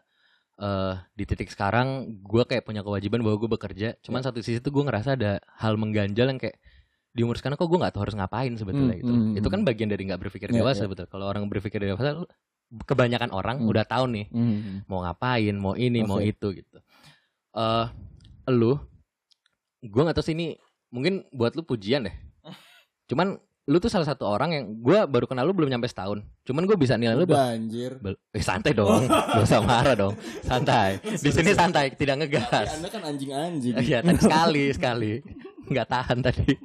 eh 0.54 0.94
di 1.12 1.24
titik 1.24 1.50
sekarang 1.50 1.88
gue 2.22 2.44
kayak 2.44 2.62
punya 2.62 2.80
kewajiban 2.80 3.20
bahwa 3.20 3.36
gue 3.36 3.50
bekerja. 3.50 3.88
Cuman 4.00 4.20
Ya. 4.20 4.30
satu 4.30 4.38
sisi 4.38 4.60
tuh 4.60 4.70
gue 4.70 4.84
ngerasa 4.84 5.16
ada 5.16 5.36
hal 5.58 5.74
mengganjal 5.74 6.28
yang 6.28 6.38
kayak 6.38 6.56
di 7.14 7.22
umur 7.22 7.38
sekarang 7.38 7.54
kok 7.54 7.64
gue 7.64 7.78
nggak 7.78 7.94
tahu 7.94 8.02
harus 8.02 8.16
ngapain 8.16 8.50
sebetulnya 8.52 8.90
Hmm, 8.92 9.00
gitu. 9.00 9.12
hmm, 9.12 9.38
Itu 9.38 9.48
kan 9.48 9.60
hmm. 9.60 9.68
bagian 9.70 9.86
dari 9.86 10.02
nggak 10.02 10.20
berpikir 10.20 10.48
Ya, 10.48 10.58
dewasa 10.58 10.84
ya. 10.84 10.90
betul. 10.90 11.06
Kalau 11.06 11.24
orang 11.24 11.46
berpikir 11.46 11.78
dewasa, 11.78 12.26
kebanyakan 12.82 13.30
orang 13.30 13.56
Hmm. 13.58 13.70
udah 13.70 13.84
tahu 13.84 14.04
nih 14.10 14.26
mau 14.84 15.00
ngapain, 15.00 15.54
mau 15.54 15.74
ini, 15.74 16.02
mau 16.02 16.18
Oke. 16.18 16.28
itu 16.28 16.46
gitu. 16.56 16.78
Eh, 17.52 17.86
lu, 18.50 18.74
gue 19.80 20.02
nggak 20.02 20.12
tahu 20.12 20.26
sih 20.26 20.34
ini 20.34 20.58
mungkin 20.90 21.22
buat 21.30 21.54
lu 21.54 21.62
pujian 21.62 22.02
deh. 22.02 22.16
Cuman 23.06 23.38
lu 23.64 23.78
tuh 23.78 23.88
salah 23.88 24.04
satu 24.04 24.26
orang 24.26 24.50
yang 24.52 24.64
gue 24.76 24.98
baru 25.06 25.24
kenal 25.24 25.40
lu 25.42 25.54
belum 25.54 25.70
nyampe 25.70 25.86
setahun. 25.86 26.18
Cuman 26.42 26.66
gue 26.66 26.74
bisa 26.74 26.98
nilai 26.98 27.14
lu 27.14 27.24
bah- 27.24 27.38
Udah 27.38 27.54
anjir 27.54 27.92
eh, 28.34 28.42
santai 28.42 28.74
dong, 28.74 29.06
gak 29.32 29.40
usah 29.40 29.62
marah 29.62 29.94
dong, 29.94 30.14
santai. 30.42 30.98
Di 31.00 31.30
sini 31.30 31.54
santai, 31.54 31.94
tidak 31.94 32.20
ngegas. 32.20 32.66
Ya, 32.66 32.74
anda 32.74 32.88
kan 32.90 33.02
anjing-anjing 33.06 33.72
Iya, 33.72 33.98
tadi 34.02 34.18
sekali 34.18 34.64
sekali, 34.68 35.12
nggak 35.64 35.86
tahan 35.86 36.18
tadi. 36.20 36.58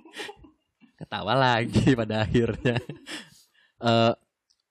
Ketawa 1.00 1.34
lagi 1.34 1.72
pada 2.00 2.28
akhirnya. 2.28 2.76
Eh, 3.80 4.14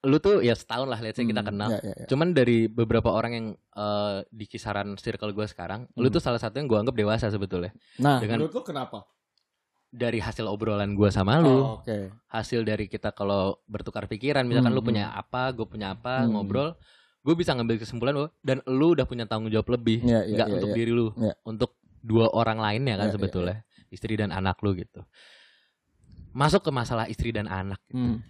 lu 0.04 0.16
tuh 0.18 0.40
ya 0.40 0.52
setahun 0.52 0.86
lah, 0.86 1.00
let's 1.00 1.16
say 1.16 1.24
kita 1.24 1.40
Hmm, 1.40 1.48
kenal. 1.48 1.68
ya, 1.72 1.80
ya, 1.82 1.94
ya. 1.96 2.06
Cuman 2.06 2.30
dari 2.30 2.68
beberapa 2.68 3.08
orang 3.08 3.32
yang 3.32 3.46
eh, 3.74 4.18
di 4.28 4.44
kisaran 4.44 4.94
circle 4.94 5.32
gue 5.32 5.46
sekarang, 5.46 5.88
lu 5.94 6.06
Hmm. 6.06 6.14
tuh 6.14 6.20
salah 6.20 6.38
satu 6.38 6.58
yang 6.58 6.66
gue 6.66 6.76
anggap 6.76 6.94
dewasa 6.94 7.26
sebetulnya. 7.28 7.72
Nah, 7.96 8.20
dengan- 8.20 8.38
menurut 8.38 8.52
lu 8.52 8.62
kenapa? 8.62 9.08
Dari 9.88 10.20
hasil 10.20 10.44
obrolan 10.44 10.92
gue 10.92 11.08
sama 11.08 11.40
lu, 11.40 11.48
Oh, 11.48 11.80
Oke. 11.80 12.12
hasil 12.28 12.60
dari 12.60 12.84
kita 12.84 13.08
kalau 13.10 13.56
bertukar 13.64 14.04
pikiran, 14.04 14.44
misalkan 14.44 14.68
Hmm, 14.68 14.78
lu 14.78 14.84
punya 14.84 15.08
apa, 15.10 15.48
gue 15.50 15.64
punya 15.64 15.96
apa, 15.96 16.22
Hmm. 16.22 16.36
ngobrol, 16.36 16.76
gue 17.18 17.34
bisa 17.34 17.56
ngambil 17.56 17.78
kesimpulan 17.78 18.12
bahwa 18.12 18.28
dan 18.38 18.60
lu 18.68 18.92
udah 18.92 19.06
punya 19.06 19.24
tanggung 19.24 19.48
jawab 19.48 19.72
lebih, 19.72 20.04
Iya, 20.04 20.28
iya, 20.28 20.34
nggak 20.36 20.46
iya, 20.46 20.54
untuk 20.54 20.68
iya. 20.68 20.76
diri 20.76 20.92
lu, 20.92 21.08
Iya. 21.16 21.34
untuk 21.42 21.70
dua 21.98 22.28
orang 22.28 22.60
lainnya 22.60 22.94
kan 22.94 23.08
iya, 23.08 23.14
sebetulnya, 23.14 23.56
istri 23.88 24.14
dan 24.14 24.28
anak 24.28 24.60
lu 24.60 24.76
gitu. 24.76 25.00
Masuk 26.32 26.64
ke 26.64 26.70
masalah 26.70 27.08
istri 27.08 27.32
dan 27.32 27.48
anak. 27.48 27.80
Hmm. 27.90 28.20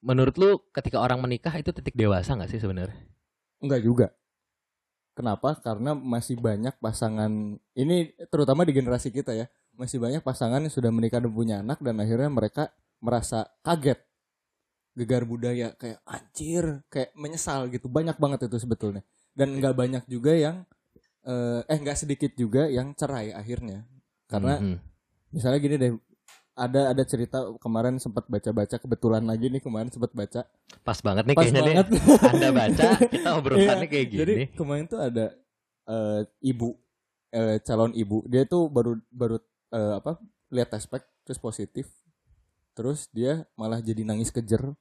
Menurut 0.00 0.34
lu 0.40 0.50
ketika 0.72 0.96
orang 1.00 1.20
menikah 1.20 1.52
itu 1.60 1.70
titik 1.76 1.92
dewasa 1.92 2.32
nggak 2.32 2.50
sih 2.50 2.60
sebenarnya? 2.60 2.96
Enggak 3.60 3.84
juga. 3.84 4.06
Kenapa? 5.12 5.60
Karena 5.60 5.92
masih 5.92 6.40
banyak 6.40 6.80
pasangan 6.80 7.28
ini 7.76 8.16
terutama 8.32 8.64
di 8.64 8.72
generasi 8.72 9.12
kita 9.12 9.36
ya, 9.36 9.46
masih 9.76 10.00
banyak 10.00 10.24
pasangan 10.24 10.64
yang 10.64 10.72
sudah 10.72 10.88
menikah 10.88 11.20
dan 11.20 11.32
punya 11.32 11.60
anak 11.60 11.76
dan 11.84 12.00
akhirnya 12.00 12.32
mereka 12.32 12.72
merasa 13.04 13.44
kaget. 13.60 14.00
Gegar 14.96 15.22
budaya 15.28 15.76
kayak 15.76 16.00
anjir, 16.08 16.80
kayak 16.88 17.12
menyesal 17.14 17.68
gitu. 17.68 17.86
Banyak 17.92 18.16
banget 18.16 18.48
itu 18.48 18.56
sebetulnya. 18.56 19.04
Dan 19.36 19.60
nggak 19.60 19.76
banyak 19.76 20.04
juga 20.08 20.32
yang 20.32 20.64
eh 21.20 21.60
eh 21.68 21.76
nggak 21.76 21.98
sedikit 22.00 22.32
juga 22.32 22.64
yang 22.72 22.96
cerai 22.96 23.36
akhirnya. 23.36 23.84
Karena 24.24 24.56
Mhm. 24.56 24.76
misalnya 25.36 25.58
gini 25.60 25.76
deh, 25.76 25.92
ada 26.60 26.92
ada 26.92 27.02
cerita 27.02 27.38
kemarin 27.56 27.96
sempat 27.96 28.28
baca-baca 28.28 28.76
kebetulan 28.76 29.24
lagi 29.24 29.48
nih 29.48 29.58
kemarin 29.58 29.88
sempat 29.88 30.12
baca 30.12 30.44
pas 30.84 30.98
banget 31.00 31.24
nih 31.24 31.34
pas 31.34 31.44
kayaknya 31.48 31.62
banget 31.64 31.86
nih. 31.88 32.02
Anda 32.36 32.48
baca, 32.52 32.88
kita 33.08 33.28
obrolannya 33.34 33.76
Iya, 33.80 33.88
kayak 33.88 34.06
gini. 34.06 34.20
Jadi 34.20 34.34
kemarin 34.52 34.84
tuh 34.84 35.00
ada 35.00 35.26
eh, 35.86 36.20
ibu 36.44 36.76
eh, 37.30 37.56
calon 37.60 37.92
ibu, 37.92 38.22
dia 38.28 38.44
tuh 38.44 38.68
baru 38.68 39.00
baru 39.08 39.40
eh, 39.70 39.92
apa 39.96 40.20
lihat 40.48 40.68
tespek 40.68 41.00
terus 41.24 41.38
positif 41.38 41.86
terus 42.70 43.08
dia 43.08 43.42
malah 43.54 43.78
jadi 43.78 44.02
nangis 44.02 44.28
kejer 44.28 44.76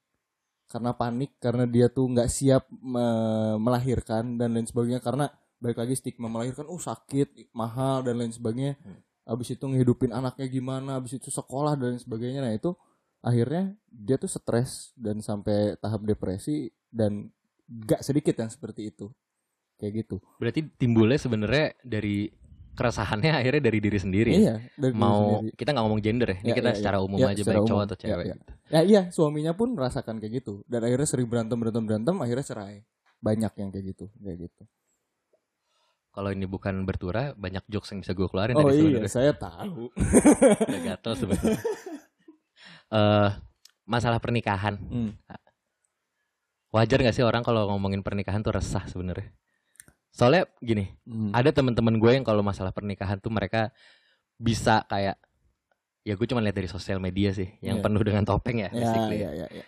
karena 0.66 0.94
panik 0.94 1.34
karena 1.38 1.66
dia 1.66 1.90
tuh 1.90 2.06
nggak 2.06 2.30
siap 2.30 2.70
me- 2.70 3.58
melahirkan 3.58 4.38
dan 4.38 4.54
lain 4.54 4.66
sebagainya 4.66 5.02
karena 5.02 5.26
balik 5.58 5.78
lagi 5.78 5.94
stigma 5.94 6.30
melahirkan 6.30 6.70
oh 6.70 6.78
sakit 6.78 7.50
mahal 7.52 8.02
dan 8.02 8.18
lain 8.18 8.30
sebagainya 8.30 8.78
Hmm. 8.80 9.02
Abis 9.30 9.54
itu 9.54 9.62
ngehidupin 9.62 10.10
anaknya 10.10 10.50
gimana 10.50 10.98
abis 10.98 11.22
itu 11.22 11.30
sekolah 11.30 11.78
dan 11.78 11.96
sebagainya 11.96 12.42
nah 12.42 12.50
itu 12.50 12.74
akhirnya 13.22 13.78
dia 13.86 14.18
tuh 14.18 14.26
stres 14.28 14.90
dan 14.98 15.22
sampai 15.22 15.78
tahap 15.78 16.02
depresi 16.02 16.68
dan 16.90 17.30
gak 17.68 18.02
sedikit 18.02 18.34
yang 18.34 18.50
seperti 18.50 18.90
itu 18.90 19.14
kayak 19.78 19.94
gitu 20.04 20.18
Berarti 20.42 20.66
timbulnya 20.76 21.16
sebenarnya 21.16 21.78
dari 21.86 22.28
keresahannya 22.74 23.36
akhirnya 23.36 23.60
dari 23.62 23.80
diri 23.80 24.00
sendiri. 24.00 24.32
ya? 24.32 24.40
iya 24.40 24.56
dari 24.74 24.92
diri 24.92 25.04
Mau 25.04 25.20
sendiri. 25.44 25.52
kita 25.54 25.70
nggak 25.72 25.84
ngomong 25.84 26.02
gender 26.02 26.28
ya, 26.32 26.38
ini 26.40 26.50
Ya, 26.50 26.56
kita 26.56 26.70
ya, 26.72 26.76
secara 26.80 26.98
ya. 26.98 27.04
umum 27.04 27.18
Ya, 27.20 27.28
aja 27.28 27.42
secara 27.44 27.52
baik 27.52 27.68
cowok 27.68 27.76
umum. 27.76 27.88
atau 27.88 27.98
Ya, 27.98 28.02
cewek. 28.02 28.26
ya. 28.26 28.36
gitu. 28.40 28.52
Ya 28.70 28.82
iya, 28.88 29.02
suaminya 29.12 29.54
pun 29.54 29.68
merasakan 29.76 30.16
kayak 30.18 30.34
gitu 30.40 30.54
dan 30.66 30.82
akhirnya 30.88 31.08
sering 31.08 31.28
berantem 31.28 31.58
berantem 31.60 31.84
berantem, 31.84 32.16
akhirnya 32.18 32.46
cerai. 32.48 32.76
Banyak 33.20 33.52
yang 33.60 33.70
kayak 33.70 33.86
gitu, 33.92 34.06
kayak 34.16 34.38
gitu. 34.48 34.64
Kalau 36.20 36.36
ini 36.36 36.44
bukan 36.44 36.84
bertura, 36.84 37.32
banyak 37.32 37.64
jokes 37.72 37.96
yang 37.96 38.04
bisa 38.04 38.12
gue 38.12 38.28
keluarin 38.28 38.52
Oh 38.60 38.68
dari 38.68 38.92
iya, 38.92 39.08
saya 39.08 39.32
tahu. 39.32 39.88
Udah 40.68 40.82
gatel 40.84 41.14
sebenarnya. 41.16 41.60
Eh, 42.90 43.30
masalah 43.86 44.18
pernikahan, 44.18 44.76
Hmm. 44.82 45.14
wajar 46.74 47.00
gak 47.00 47.14
sih 47.14 47.22
orang 47.22 47.46
kalau 47.46 47.70
ngomongin 47.70 48.02
pernikahan 48.02 48.42
tuh 48.42 48.58
resah 48.58 48.82
sebenarnya? 48.90 49.30
Soalnya 50.10 50.50
gini, 50.58 50.90
Hmm. 51.06 51.30
ada 51.32 51.54
teman-teman 51.54 52.02
gue 52.02 52.12
yang 52.18 52.26
kalau 52.26 52.42
masalah 52.42 52.74
pernikahan 52.74 53.22
tuh 53.22 53.30
mereka 53.30 53.70
bisa 54.36 54.84
kayak 54.90 55.22
ya 56.02 56.18
gue 56.18 56.28
cuma 56.28 56.42
lihat 56.42 56.58
dari 56.58 56.66
sosial 56.66 56.98
media 56.98 57.30
sih 57.30 57.48
yang 57.62 57.78
Iya. 57.78 57.86
penuh 57.86 58.02
dengan 58.02 58.26
topeng 58.26 58.58
ya, 58.58 58.74
Ya, 58.74 58.82
basically. 58.82 59.18
ya, 59.22 59.32
ya, 59.38 59.48
ya. 59.54 59.64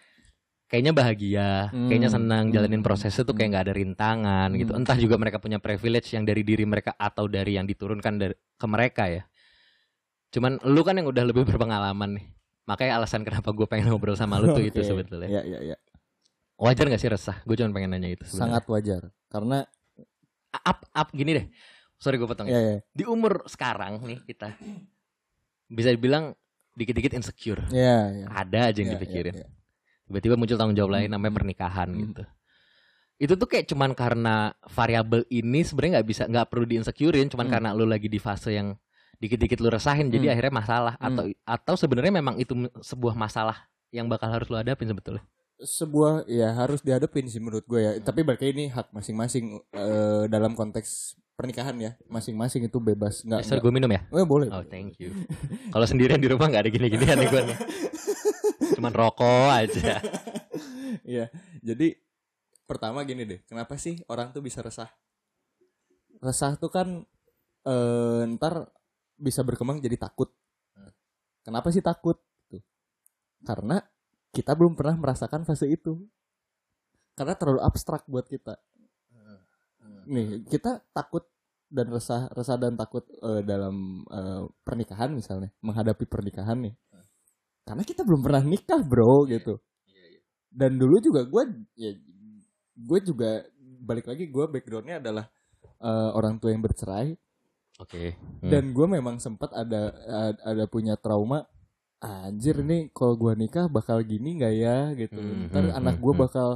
Kayaknya 0.72 0.96
bahagia, 0.96 1.68
Hmm, 1.68 1.92
kayaknya 1.92 2.08
senang 2.08 2.48
jalanin 2.50 2.80
prosesnya 2.80 3.28
tuh 3.28 3.36
kayak 3.36 3.44
hmm. 3.44 3.52
nggak 3.52 3.66
ada 3.68 3.74
rintangan 3.76 4.50
gitu. 4.56 4.72
Hmm. 4.72 4.80
Entah 4.82 4.96
juga 4.96 5.20
mereka 5.20 5.38
punya 5.38 5.60
privilege 5.60 6.16
yang 6.16 6.24
dari 6.24 6.42
diri 6.42 6.64
mereka 6.64 6.96
atau 6.96 7.28
dari 7.28 7.60
yang 7.60 7.68
diturunkan 7.68 8.14
dari 8.16 8.32
ke 8.34 8.66
mereka 8.66 9.12
ya. 9.12 9.24
Cuman 10.32 10.64
lu 10.64 10.80
kan 10.82 10.96
yang 10.96 11.12
udah 11.12 11.28
lebih 11.28 11.44
berpengalaman 11.52 12.16
nih. 12.16 12.26
Makanya 12.72 13.04
alasan 13.04 13.28
kenapa 13.28 13.52
gue 13.52 13.68
pengen 13.68 13.92
ngobrol 13.92 14.16
sama 14.16 14.40
lu 14.40 14.56
tuh 14.56 14.64
itu 14.72 14.80
Oke. 14.80 14.88
sebetulnya. 14.88 15.28
Ya, 15.28 15.44
ya, 15.44 15.76
ya. 15.76 15.78
Wajar 16.56 16.88
gak 16.88 17.02
sih 17.02 17.12
resah? 17.12 17.42
Gue 17.44 17.60
cuma 17.60 17.74
pengen 17.74 17.92
nanya 17.92 18.08
itu 18.08 18.24
sebenarnya. 18.24 18.62
Sangat 18.62 18.64
wajar. 18.72 19.02
Karena 19.28 19.68
Up, 20.52 20.84
up 20.92 21.10
gini 21.12 21.32
deh. 21.32 21.46
Sorry 21.96 22.20
gue 22.20 22.28
potong. 22.28 22.48
ya, 22.48 22.60
ya, 22.60 22.76
Di 22.92 23.08
umur 23.08 23.48
sekarang 23.48 24.04
nih 24.04 24.20
kita 24.24 24.52
bisa 25.68 25.88
dibilang 25.90 26.36
dikit-dikit 26.76 27.16
insecure. 27.16 27.64
ya, 27.72 28.12
ya. 28.12 28.26
Ada 28.28 28.72
aja 28.72 28.78
yang 28.84 28.92
Ya, 28.92 28.96
dipikirin. 29.00 29.36
Tiba-tiba 30.12 30.36
muncul 30.36 30.60
tanggung 30.60 30.76
jawab 30.76 30.92
lain 31.00 31.08
Hmm, 31.08 31.16
namanya 31.16 31.32
hmm, 31.32 31.40
pernikahan 31.40 31.88
hmm. 31.90 32.00
gitu 32.04 32.24
itu 33.22 33.34
tuh 33.38 33.48
kayak 33.48 33.66
cuman 33.70 33.94
karena 33.94 34.52
variabel 34.68 35.24
ini 35.32 35.62
sebenarnya 35.62 36.02
nggak 36.02 36.08
bisa 36.10 36.24
nggak 36.28 36.48
perlu 36.52 36.66
diinsecurein 36.68 37.32
cuman 37.32 37.48
Hmm. 37.48 37.54
karena 37.54 37.70
lu 37.72 37.86
lagi 37.88 38.10
di 38.10 38.20
fase 38.20 38.58
yang 38.58 38.74
dikit-dikit 39.22 39.62
lu 39.62 39.70
resahin 39.70 40.10
jadi 40.10 40.28
Hmm. 40.28 40.34
akhirnya 40.34 40.54
masalah 40.54 40.94
Hmm. 40.98 41.08
atau 41.08 41.24
atau 41.46 41.76
sebenarnya 41.78 42.12
memang 42.12 42.36
itu 42.42 42.54
sebuah 42.82 43.14
masalah 43.14 43.70
yang 43.94 44.10
bakal 44.10 44.28
harus 44.28 44.50
lu 44.50 44.58
hadapin 44.60 44.90
sebetulnya 44.90 45.24
Sebuah 45.62 46.26
ya 46.26 46.58
harus 46.58 46.82
dihadapin 46.82 47.30
sih 47.30 47.38
menurut 47.38 47.62
gue 47.70 47.78
ya. 47.78 47.94
Tapi 48.02 48.26
balik 48.26 48.42
lagi 48.42 48.50
ini 48.58 48.66
hak 48.74 48.90
masing-masing 48.98 49.62
eh, 49.70 50.26
dalam 50.26 50.58
konteks 50.58 51.14
pernikahan 51.42 51.74
ya. 51.76 51.92
Masing-masing 52.06 52.70
itu 52.70 52.78
bebas 52.78 53.26
nggak. 53.26 53.42
ya, 53.42 53.46
sorry 53.46 53.60
gue 53.60 53.74
minum 53.74 53.90
ya 53.90 54.06
Eh, 54.08 54.22
boleh. 54.24 54.48
oh 54.48 54.62
thank 54.64 54.96
you 54.98 55.10
kalau 55.74 55.84
sendirian 55.84 56.18
di 56.18 56.30
rumah 56.30 56.46
nggak 56.46 56.64
ada 56.64 56.72
gini-ginian 56.72 57.18
nih 57.18 57.28
gue 57.28 57.42
nih 57.44 57.58
cuman 58.78 58.92
rokok 58.92 59.50
aja 59.50 59.98
Iya. 61.02 61.32
Jadi 61.60 61.98
pertama 62.64 63.02
gini 63.02 63.24
deh, 63.24 63.40
kenapa 63.44 63.74
sih 63.76 64.00
orang 64.06 64.32
tuh 64.32 64.40
bisa 64.40 64.62
resah? 64.62 64.88
Resah 66.20 66.54
tuh 66.56 66.68
kan 66.68 66.88
eh, 67.64 68.22
ntar 68.36 68.70
bisa 69.16 69.42
berkembang 69.42 69.80
jadi 69.80 69.98
takut. 69.98 70.30
Kenapa 71.42 71.72
sih 71.72 71.82
takut? 71.82 72.22
Tuh. 72.48 72.62
Karena 73.42 73.82
kita 74.30 74.54
belum 74.54 74.78
pernah 74.78 74.94
merasakan 74.94 75.42
fase 75.42 75.66
itu. 75.66 76.06
Karena 77.18 77.34
terlalu 77.34 77.66
abstrak 77.66 78.06
buat 78.06 78.30
kita. 78.30 78.56
Nih, 80.06 80.46
kita 80.46 80.82
takut 80.92 81.26
dan 81.72 81.88
resah, 81.90 82.28
resah 82.36 82.58
dan 82.60 82.76
takut 82.76 83.08
eh, 83.08 83.42
dalam 83.48 84.04
eh, 84.12 84.44
pernikahan 84.68 85.10
misalnya, 85.16 85.50
menghadapi 85.64 86.06
pernikahan 86.06 86.60
nih. 86.68 86.76
Karena 87.66 87.84
kita 87.88 88.02
belum 88.04 88.22
pernah 88.26 88.44
nikah, 88.44 88.82
Bro, 88.84 89.30
gitu 89.32 89.56
dan 90.52 90.76
dulu 90.76 91.00
juga 91.00 91.24
gue 91.24 91.44
ya 91.80 91.92
gue 92.76 93.00
juga 93.08 93.48
balik 93.88 94.12
lagi 94.12 94.28
gue 94.28 94.46
backgroundnya 94.52 95.00
adalah 95.00 95.26
eh, 95.80 96.10
orang 96.12 96.44
tua 96.44 96.52
yang 96.52 96.60
bercerai 96.60 97.16
oke 97.80 98.04
Hmm. 98.42 98.50
dan 98.52 98.64
gue 98.74 98.88
memang 98.90 99.16
sempat 99.22 99.54
ada 99.54 99.94
ad- 100.10 100.42
ada 100.44 100.66
punya 100.68 100.98
trauma 101.00 101.48
anjir 102.02 102.58
nih 102.66 102.90
kalau 102.92 103.14
gue 103.16 103.32
nikah 103.38 103.70
bakal 103.70 104.02
gini 104.04 104.42
nggak 104.42 104.54
ya 104.60 104.78
gitu 104.98 105.16
Hmm, 105.16 105.48
ntar 105.54 105.64
hmm, 105.72 105.78
anak 105.78 105.96
hmm, 105.98 106.04
gue 106.04 106.14
hmm. 106.14 106.24
bakal 106.28 106.50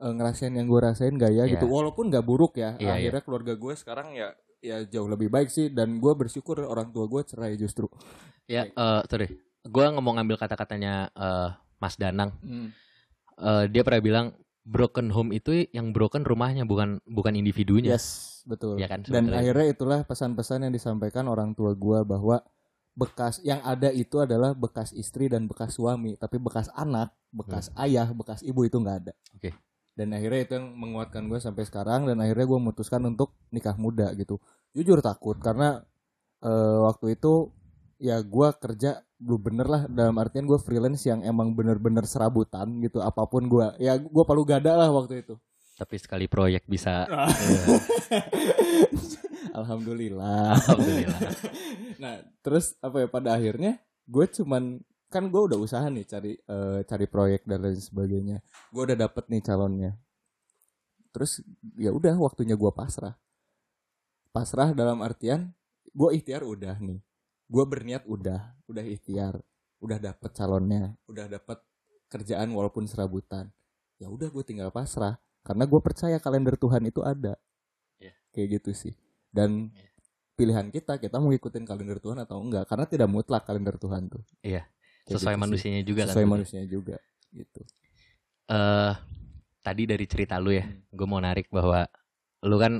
ngerasain 0.00 0.52
yang 0.56 0.66
gue 0.68 0.80
rasain 0.80 1.14
gak 1.14 1.32
ya 1.32 1.44
Iya. 1.44 1.52
gitu 1.56 1.66
walaupun 1.70 2.08
nggak 2.12 2.24
buruk 2.26 2.56
ya 2.60 2.74
Iya, 2.76 2.92
akhirnya 2.98 3.22
keluarga 3.24 3.52
gue 3.56 3.74
sekarang 3.76 4.16
ya 4.16 4.32
ya 4.60 4.84
jauh 4.86 5.08
lebih 5.08 5.32
baik 5.32 5.48
sih. 5.48 5.72
Dan 5.72 5.98
gue 5.98 6.12
bersyukur 6.14 6.60
orang 6.64 6.92
tua 6.92 7.08
gue 7.08 7.22
cerai 7.24 7.56
justru. 7.56 7.90
Ya 8.46 8.68
eh 8.68 9.00
sorry. 9.08 9.28
Gue 9.60 9.84
ngomong 9.92 10.20
ngambil 10.20 10.40
kata-katanya 10.40 11.12
eh, 11.12 11.48
Mas 11.80 11.96
Danang. 11.96 12.36
Eh, 13.40 13.64
dia 13.72 13.80
pernah 13.80 14.04
bilang 14.04 14.26
broken 14.68 15.08
home 15.08 15.32
itu 15.32 15.64
yang 15.72 15.96
broken 15.96 16.22
rumahnya 16.22 16.68
bukan 16.68 17.00
bukan 17.08 17.32
individunya. 17.32 17.96
Yes, 17.96 18.40
betul. 18.44 18.76
Ya 18.76 18.86
kan, 18.86 19.02
Dan 19.08 19.32
akhirnya 19.32 19.72
itulah 19.72 20.04
pesan-pesan 20.04 20.68
yang 20.68 20.72
disampaikan 20.72 21.26
orang 21.26 21.56
tua 21.56 21.72
gua 21.72 22.04
bahwa 22.04 22.44
bekas 22.92 23.40
yang 23.40 23.64
ada 23.64 23.88
itu 23.88 24.20
adalah 24.20 24.52
bekas 24.52 24.92
istri 24.92 25.32
dan 25.32 25.48
bekas 25.48 25.80
suami, 25.80 26.20
tapi 26.20 26.36
bekas 26.36 26.68
anak, 26.76 27.16
bekas 27.32 27.72
ayah, 27.80 28.12
bekas 28.12 28.44
ibu 28.44 28.60
itu 28.68 28.76
nggak 28.76 28.96
ada. 29.06 29.12
Hmm. 29.16 29.36
Oke. 29.40 29.50
Dan 30.00 30.16
akhirnya 30.16 30.48
itu 30.48 30.52
yang 30.56 30.72
menguatkan 30.80 31.28
gue 31.28 31.36
sampai 31.36 31.68
sekarang 31.68 32.08
dan 32.08 32.16
akhirnya 32.24 32.48
gue 32.48 32.56
memutuskan 32.56 33.04
untuk 33.04 33.36
nikah 33.52 33.76
muda 33.76 34.16
gitu. 34.16 34.40
Jujur 34.72 35.04
takut 35.04 35.36
karena 35.36 35.84
eh, 36.40 36.78
waktu 36.88 37.20
itu 37.20 37.52
ya 38.00 38.24
gua 38.24 38.56
kerja 38.56 39.04
belum 39.20 39.40
bener 39.44 39.66
lah 39.68 39.82
dalam 39.92 40.16
artian 40.16 40.48
gue 40.48 40.56
freelance 40.56 41.04
yang 41.04 41.20
emang 41.20 41.52
bener-bener 41.52 42.08
serabutan 42.08 42.80
gitu 42.80 43.04
apa 43.04 43.28
pun 43.28 43.44
gua. 43.44 43.76
Ya 43.76 44.00
gua 44.00 44.24
palu 44.24 44.48
gada 44.48 44.72
lah 44.72 44.88
waktu 44.88 45.20
itu. 45.20 45.36
Tapi 45.76 45.96
sekali 46.00 46.24
proyek 46.24 46.64
bisa. 46.64 47.04
Eh, 47.04 48.24
Alhamdulillah. 49.60 50.56
alhamdulillah. 50.56 51.20
Nah, 52.00 52.14
terus 52.40 52.76
apa 52.80 53.04
ya 53.04 53.08
pada 53.10 53.34
akhirnya 53.34 53.80
gue 54.06 54.26
cuman 54.40 54.82
kan 55.10 55.26
gue 55.26 55.42
udah 55.42 55.58
usaha 55.58 55.82
nih 55.90 56.06
cari 56.06 56.32
eh, 56.38 56.80
cari 56.86 57.06
proyek 57.10 57.42
dan 57.44 57.66
lain 57.66 57.76
sebagainya. 57.76 58.38
Gue 58.70 58.82
udah 58.86 58.96
dapet 58.96 59.26
nih 59.26 59.42
calonnya. 59.42 59.92
Terus 61.10 61.42
ya 61.74 61.90
udah 61.90 62.14
waktunya 62.16 62.54
gue 62.54 62.70
pasrah. 62.70 63.18
Pasrah 64.30 64.70
dalam 64.70 65.02
artian 65.02 65.50
gue 65.90 66.08
ikhtiar 66.14 66.46
udah 66.46 66.78
nih. 66.78 67.02
Gue 67.50 67.64
berniat 67.66 68.06
udah, 68.06 68.54
udah 68.70 68.84
ikhtiar, 68.86 69.42
udah 69.82 69.98
dapet 69.98 70.30
calonnya, 70.30 70.94
udah 71.10 71.26
dapet 71.26 71.58
kerjaan 72.06 72.54
walaupun 72.54 72.86
serabutan. 72.86 73.50
Ya 73.98 74.06
udah 74.06 74.30
gue 74.30 74.44
tinggal 74.46 74.70
pasrah 74.70 75.18
karena 75.42 75.66
gue 75.66 75.80
percaya 75.82 76.22
kalender 76.22 76.54
Tuhan 76.54 76.86
itu 76.86 77.02
ada. 77.02 77.34
Iya. 77.98 78.14
Kayak 78.30 78.62
gitu 78.62 78.70
sih. 78.70 78.94
Dan 79.34 79.74
Iya. 79.74 79.90
pilihan 80.38 80.66
kita 80.70 80.96
kita 80.96 81.18
mau 81.18 81.34
ikutin 81.34 81.66
kalender 81.66 81.98
Tuhan 81.98 82.16
atau 82.22 82.38
enggak 82.40 82.64
karena 82.70 82.86
tidak 82.88 83.12
mutlak 83.12 83.44
kalender 83.44 83.76
Tuhan 83.76 84.08
tuh 84.08 84.24
Iya. 84.40 84.64
Kayak 84.64 84.79
sesuai 85.10 85.34
gitu 85.34 85.36
sih. 85.36 85.42
manusianya 85.42 85.82
juga 85.82 86.02
sesuai 86.04 86.22
kan 86.22 86.32
manusianya 86.32 86.68
juga 86.68 86.96
gitu 87.30 87.60
eh 88.48 88.92
tadi 89.60 89.82
dari 89.84 90.04
cerita 90.04 90.36
lu 90.36 90.50
ya 90.50 90.64
Hmm. 90.64 90.80
gue 90.88 91.06
mau 91.06 91.18
narik 91.18 91.46
bahwa 91.48 91.86
lu 92.42 92.56
kan 92.56 92.72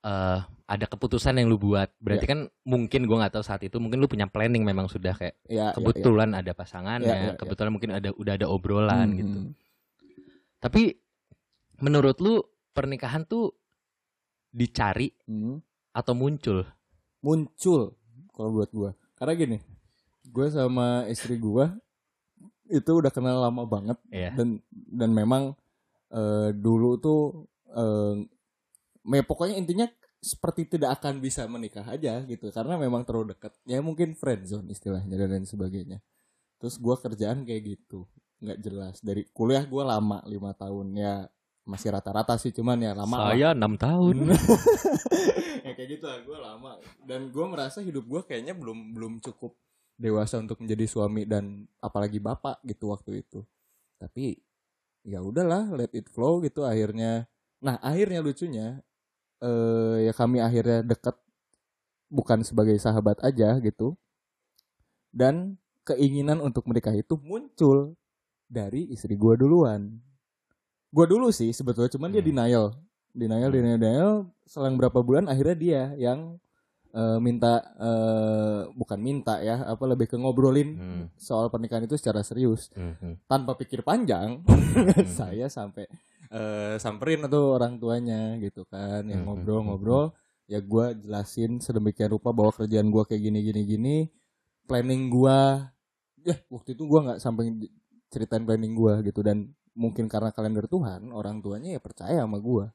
eh 0.00 0.40
ada 0.68 0.84
keputusan 0.84 1.32
yang 1.34 1.48
lu 1.48 1.56
buat 1.56 1.88
berarti 1.96 2.22
Iya. 2.22 2.30
kan 2.30 2.40
mungkin 2.62 3.00
gue 3.02 3.16
nggak 3.16 3.32
tahu 3.32 3.42
saat 3.42 3.62
itu 3.62 3.76
mungkin 3.76 3.98
lu 3.98 4.06
punya 4.06 4.26
planning 4.26 4.62
memang 4.62 4.84
sudah 4.84 5.12
kayak 5.12 5.40
ya 5.44 5.72
kebetulan 5.72 6.32
ada 6.32 6.52
pasangannya 6.52 7.04
Iya, 7.04 7.16
iya, 7.16 7.26
iya. 7.26 7.34
kebetulan 7.34 7.72
mungkin 7.72 7.90
ada 7.90 8.12
udah 8.12 8.34
ada 8.34 8.46
obrolan 8.46 9.08
Hmm, 9.08 9.16
gitu 9.16 9.38
hmm. 9.40 9.52
tapi 10.58 10.82
menurut 11.78 12.18
lu 12.18 12.44
pernikahan 12.70 13.24
tuh 13.24 13.56
dicari 14.50 15.08
Hmm. 15.24 15.58
atau 15.90 16.12
muncul 16.12 16.68
muncul 17.18 17.96
kalau 18.30 18.50
buat 18.52 18.70
gua 18.70 18.90
karena 19.16 19.32
gini 19.34 19.58
gua 20.38 20.46
sama 20.54 20.86
istri 21.10 21.34
gua 21.34 21.74
itu 22.70 22.86
udah 22.94 23.10
kenal 23.10 23.42
lama 23.42 23.66
banget 23.66 23.98
ya 24.30 24.30
dan 24.38 24.62
dan 24.70 25.10
memang 25.10 25.58
eh, 26.14 26.54
dulu 26.54 26.94
tuh 27.02 27.20
eh, 27.74 28.14
me- 29.02 29.26
pokoknya 29.26 29.58
intinya 29.58 29.86
seperti 30.18 30.66
tidak 30.66 30.98
akan 30.98 31.22
bisa 31.22 31.46
menikah 31.46 31.86
aja 31.86 32.22
gitu 32.26 32.50
karena 32.50 32.74
memang 32.74 33.06
terlalu 33.06 33.34
dekat. 33.38 33.54
Ya 33.62 33.78
mungkin 33.78 34.18
friend 34.18 34.50
zone 34.50 34.66
istilahnya 34.74 35.14
dan 35.14 35.30
lain 35.30 35.46
sebagainya. 35.46 36.02
Terus 36.58 36.74
gua 36.78 36.98
kerjaan 36.98 37.46
kayak 37.46 37.62
gitu 37.78 38.06
nggak 38.42 38.58
jelas. 38.62 38.98
Dari 39.02 39.26
kuliah 39.30 39.62
gua 39.66 39.94
lama 39.98 40.22
lima 40.26 40.50
tahun. 40.54 40.94
Ya 40.94 41.30
masih 41.68 41.92
rata-rata 41.94 42.34
sih 42.40 42.50
cuman 42.50 42.80
ya 42.80 42.92
lama. 42.96 43.16
Saya 43.30 43.52
enam 43.54 43.76
tahun. 43.78 44.32
ya 45.68 45.70
kayak 45.76 45.88
gitu 46.00 46.04
lah 46.08 46.18
gue 46.24 46.38
lama. 46.40 46.72
Dan 47.04 47.28
gue 47.28 47.44
merasa 47.44 47.84
hidup 47.84 48.08
gue 48.08 48.20
kayaknya 48.24 48.56
belum 48.56 48.96
belum 48.96 49.12
cukup 49.20 49.52
dewasa 49.98 50.38
untuk 50.38 50.62
menjadi 50.62 50.86
suami 50.86 51.26
dan 51.26 51.66
apalagi 51.82 52.22
bapak 52.22 52.62
gitu 52.64 52.94
waktu 52.94 53.26
itu. 53.26 53.42
Tapi 53.98 54.38
ya 55.02 55.20
udahlah 55.20 55.68
let 55.74 55.92
it 55.92 56.06
flow 56.08 56.40
gitu 56.46 56.62
akhirnya. 56.64 57.26
Nah 57.60 57.76
akhirnya 57.82 58.22
lucunya 58.22 58.80
eh 59.42 60.10
ya 60.10 60.12
kami 60.14 60.38
akhirnya 60.42 60.86
dekat 60.86 61.18
bukan 62.08 62.46
sebagai 62.46 62.78
sahabat 62.78 63.18
aja 63.26 63.58
gitu. 63.60 63.98
Dan 65.10 65.58
keinginan 65.84 66.38
untuk 66.44 66.68
menikah 66.68 66.94
itu 66.94 67.18
muncul 67.20 67.96
dari 68.48 68.88
istri 68.92 69.16
gue 69.18 69.34
duluan. 69.36 69.98
Gue 70.88 71.04
dulu 71.08 71.28
sih 71.28 71.52
sebetulnya 71.52 71.92
cuman 71.92 72.10
dia 72.14 72.22
Hmm. 72.24 72.30
denial. 72.32 72.64
Denial 73.12 73.50
denial 73.52 73.78
denial. 73.80 74.12
Selang 74.48 74.78
berapa 74.80 75.00
bulan 75.04 75.28
akhirnya 75.28 75.56
dia 75.58 75.82
yang 75.98 76.40
eh, 76.94 77.18
minta 77.20 77.62
eh, 77.78 78.60
bukan 78.72 78.98
minta 79.00 79.40
ya 79.42 79.64
apa 79.66 79.84
lebih 79.88 80.06
ke 80.10 80.16
ngobrolin 80.16 80.70
Hmm, 80.78 81.04
soal 81.18 81.48
pernikahan 81.52 81.84
itu 81.88 81.96
secara 82.00 82.20
serius. 82.24 82.70
Hmm, 82.74 82.94
hmm. 83.00 83.14
tanpa 83.28 83.54
pikir 83.58 83.80
panjang 83.84 84.42
saya 85.18 85.46
sampai 85.52 85.86
eh, 86.32 86.76
samperin 86.80 87.26
tuh 87.28 87.56
orang 87.56 87.76
tuanya 87.80 88.36
gitu 88.40 88.64
kan 88.68 89.04
yang 89.08 89.24
Hmm, 89.24 89.44
ngobrol-ngobrol. 89.44 90.12
Ya 90.48 90.64
gua 90.64 90.96
jelasin 90.96 91.60
sedemikian 91.60 92.08
rupa 92.16 92.32
bahwa 92.32 92.52
kerjaan 92.56 92.88
gua 92.88 93.04
kayak 93.04 93.20
gini 93.20 93.38
gini 93.44 93.60
gini. 93.68 93.96
Planning 94.68 95.08
gua 95.12 95.68
ya 96.24 96.36
waktu 96.52 96.72
itu 96.76 96.84
gua 96.88 97.00
nggak 97.04 97.20
sampai 97.20 97.44
ceritain 98.12 98.44
planning 98.48 98.72
gua 98.76 99.00
gitu. 99.04 99.20
Dan 99.24 99.52
mungkin 99.76 100.08
karena 100.10 100.32
kalender 100.34 100.66
Tuhan 100.66 101.12
orang 101.14 101.38
tuanya 101.44 101.76
ya 101.76 101.80
percaya 101.80 102.24
sama 102.24 102.40
gua 102.40 102.72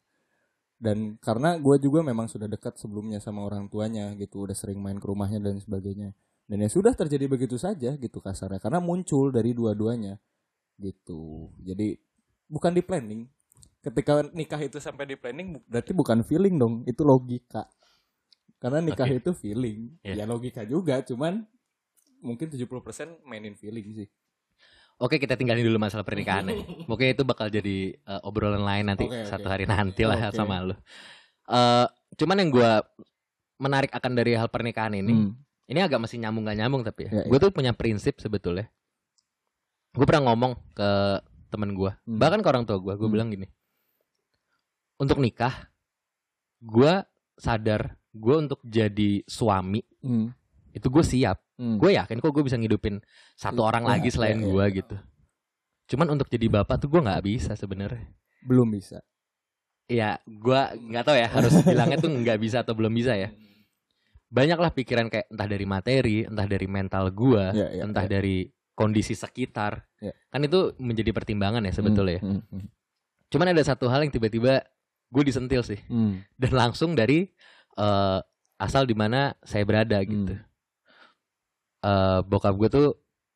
dan 0.84 1.16
karena 1.24 1.56
gua 1.64 1.80
juga 1.80 2.04
memang 2.04 2.28
sudah 2.28 2.52
dekat 2.52 2.76
sebelumnya 2.76 3.24
sama 3.24 3.48
orang 3.48 3.72
tuanya 3.72 4.12
gitu 4.20 4.44
udah 4.44 4.52
sering 4.52 4.84
main 4.84 5.00
ke 5.00 5.08
rumahnya 5.08 5.40
dan 5.40 5.64
sebagainya. 5.64 6.12
Dan 6.44 6.60
ya 6.60 6.68
sudah 6.68 6.92
terjadi 6.92 7.32
begitu 7.32 7.56
saja 7.56 7.96
gitu 7.96 8.20
kasarnya 8.20 8.60
karena 8.60 8.84
muncul 8.84 9.32
dari 9.32 9.56
dua-duanya 9.56 10.20
gitu. 10.76 11.56
Jadi 11.64 11.96
bukan 12.52 12.76
di 12.76 12.84
planning. 12.84 13.24
Ketika 13.80 14.28
nikah 14.36 14.60
itu 14.60 14.84
sampai 14.84 15.08
di 15.08 15.16
planning 15.16 15.64
berarti 15.64 15.96
bukan 15.96 16.20
feeling 16.28 16.60
dong 16.60 16.84
itu 16.84 17.00
logika. 17.08 17.64
Karena 18.60 18.84
nikah 18.84 19.08
Oke. 19.08 19.24
itu 19.24 19.32
feeling. 19.32 19.96
Iya. 20.04 20.24
ya 20.24 20.26
logika 20.28 20.68
juga 20.68 21.00
cuman 21.00 21.48
mungkin 22.20 22.48
70% 22.52 23.24
mainin 23.24 23.56
feeling 23.56 24.04
sih 24.04 24.08
Oke 25.02 25.18
kita 25.18 25.34
tinggalin 25.34 25.66
dulu 25.66 25.78
masalah 25.78 26.06
pernikahan 26.06 26.46
ya. 26.48 26.56
Mungkin 26.90 27.12
itu 27.12 27.24
bakal 27.26 27.50
jadi 27.50 27.94
eh, 27.94 28.22
obrolan 28.28 28.62
lain 28.62 28.86
nanti 28.88 29.10
Oke, 29.10 29.26
satu 29.26 29.48
oke. 29.48 29.52
hari 29.52 29.66
nanti 29.66 30.06
lah 30.06 30.30
Oke. 30.30 30.38
sama 30.38 30.62
lu. 30.62 30.76
Eh, 31.50 31.86
cuman 32.16 32.38
yang 32.40 32.50
gua 32.50 32.72
menarik 33.58 33.92
akan 33.92 34.12
dari 34.14 34.36
hal 34.36 34.48
pernikahan 34.48 34.94
ini, 34.94 35.14
Hmm. 35.14 35.32
ini 35.66 35.80
agak 35.80 36.02
masih 36.02 36.20
nyambung 36.20 36.44
gak 36.44 36.58
nyambung 36.60 36.82
tapi 36.84 37.08
ya. 37.08 37.12
Ya, 37.16 37.24
gue 37.26 37.38
tuh 37.40 37.48
punya 37.50 37.72
prinsip 37.72 38.20
sebetulnya. 38.20 38.68
Gue 39.94 40.04
pernah 40.04 40.34
ngomong 40.34 40.58
ke 40.74 40.90
temen 41.48 41.72
gue, 41.72 41.92
Hmm. 42.04 42.18
bahkan 42.20 42.42
ke 42.42 42.48
orang 42.50 42.66
tua 42.66 42.82
gue, 42.82 42.92
gue 42.92 43.06
Hmm. 43.06 43.14
bilang 43.14 43.30
gini, 43.32 43.48
untuk 44.98 45.22
nikah, 45.22 45.70
gue 46.60 47.04
sadar 47.36 47.96
gue 48.12 48.36
untuk 48.36 48.60
jadi 48.62 49.26
suami 49.26 49.82
Hmm. 50.02 50.34
Itu 50.74 50.88
gue 50.90 51.04
siap. 51.06 51.38
Hmm. 51.56 51.78
Gue 51.78 51.94
yakin 51.94 52.18
kok 52.18 52.34
gue 52.34 52.44
bisa 52.44 52.58
ngidupin 52.58 52.98
satu 53.38 53.62
Iya, 53.62 53.68
orang 53.70 53.84
iya, 53.86 53.92
lagi 53.96 54.10
selain 54.10 54.38
iya, 54.38 54.44
iya. 54.44 54.50
gue 54.50 54.66
gitu. 54.82 54.96
Cuman 55.94 56.08
untuk 56.18 56.28
jadi 56.28 56.48
bapak 56.50 56.82
tuh 56.82 56.90
gue 56.90 57.02
nggak 57.02 57.24
bisa 57.24 57.54
sebenarnya. 57.54 58.10
belum 58.44 58.76
bisa 58.76 59.00
Iya, 59.88 60.20
gue 60.26 60.62
nggak 60.90 61.04
tahu 61.06 61.16
ya 61.16 61.28
harus 61.32 61.54
bilangnya 61.70 62.00
tuh 62.00 62.12
nggak 62.12 62.40
bisa 62.42 62.64
atau 62.66 62.74
belum 62.74 62.92
bisa 62.92 63.14
ya. 63.16 63.30
Banyaklah 64.34 64.74
pikiran 64.74 65.08
kayak 65.14 65.30
entah 65.30 65.46
dari 65.46 65.66
materi, 65.70 66.18
entah 66.26 66.48
dari 66.50 66.66
mental 66.66 67.14
gue, 67.14 67.44
Ya, 67.54 67.68
ya, 67.70 67.82
entah 67.86 68.02
ya. 68.10 68.18
dari 68.18 68.50
kondisi 68.74 69.14
sekitar. 69.14 69.86
Ya. 70.02 70.10
Kan 70.34 70.42
itu 70.42 70.74
menjadi 70.82 71.14
pertimbangan 71.14 71.62
ya 71.62 71.70
sebetulnya. 71.70 72.18
ya. 72.18 72.22
Hmm, 72.26 72.42
hmm, 72.50 72.68
Cuman 73.30 73.54
ada 73.54 73.62
satu 73.62 73.86
hal 73.94 74.02
yang 74.02 74.14
tiba-tiba 74.14 74.66
gue 75.14 75.24
disentil 75.24 75.62
sih 75.62 75.78
hmm. 75.86 76.26
dan 76.42 76.52
langsung 76.58 76.98
dari 76.98 77.30
eh, 77.78 78.20
asal 78.58 78.90
di 78.90 78.98
mana 78.98 79.38
saya 79.46 79.62
berada 79.62 80.02
gitu. 80.02 80.34
Hmm. 80.34 80.42
Eh, 81.84 82.20
bokap 82.24 82.56
gue 82.56 82.70
tuh 82.72 82.88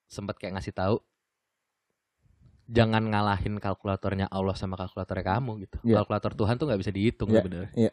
sempat 0.07 0.39
kayak 0.39 0.55
ngasih 0.55 0.71
tahu 0.71 0.95
jangan 2.67 3.03
ngalahin 3.03 3.59
kalkulatornya 3.59 4.27
Allah 4.27 4.55
sama 4.55 4.75
kalkulatornya 4.75 5.23
kamu 5.23 5.51
gitu. 5.67 5.77
Iya. 5.83 6.03
Kalkulator 6.03 6.31
Tuhan 6.35 6.55
tuh 6.59 6.65
nggak 6.67 6.81
bisa 6.83 6.91
dihitung 6.91 7.27
Iya, 7.31 7.39
sebenarnya. 7.43 7.71
iya. 7.75 7.91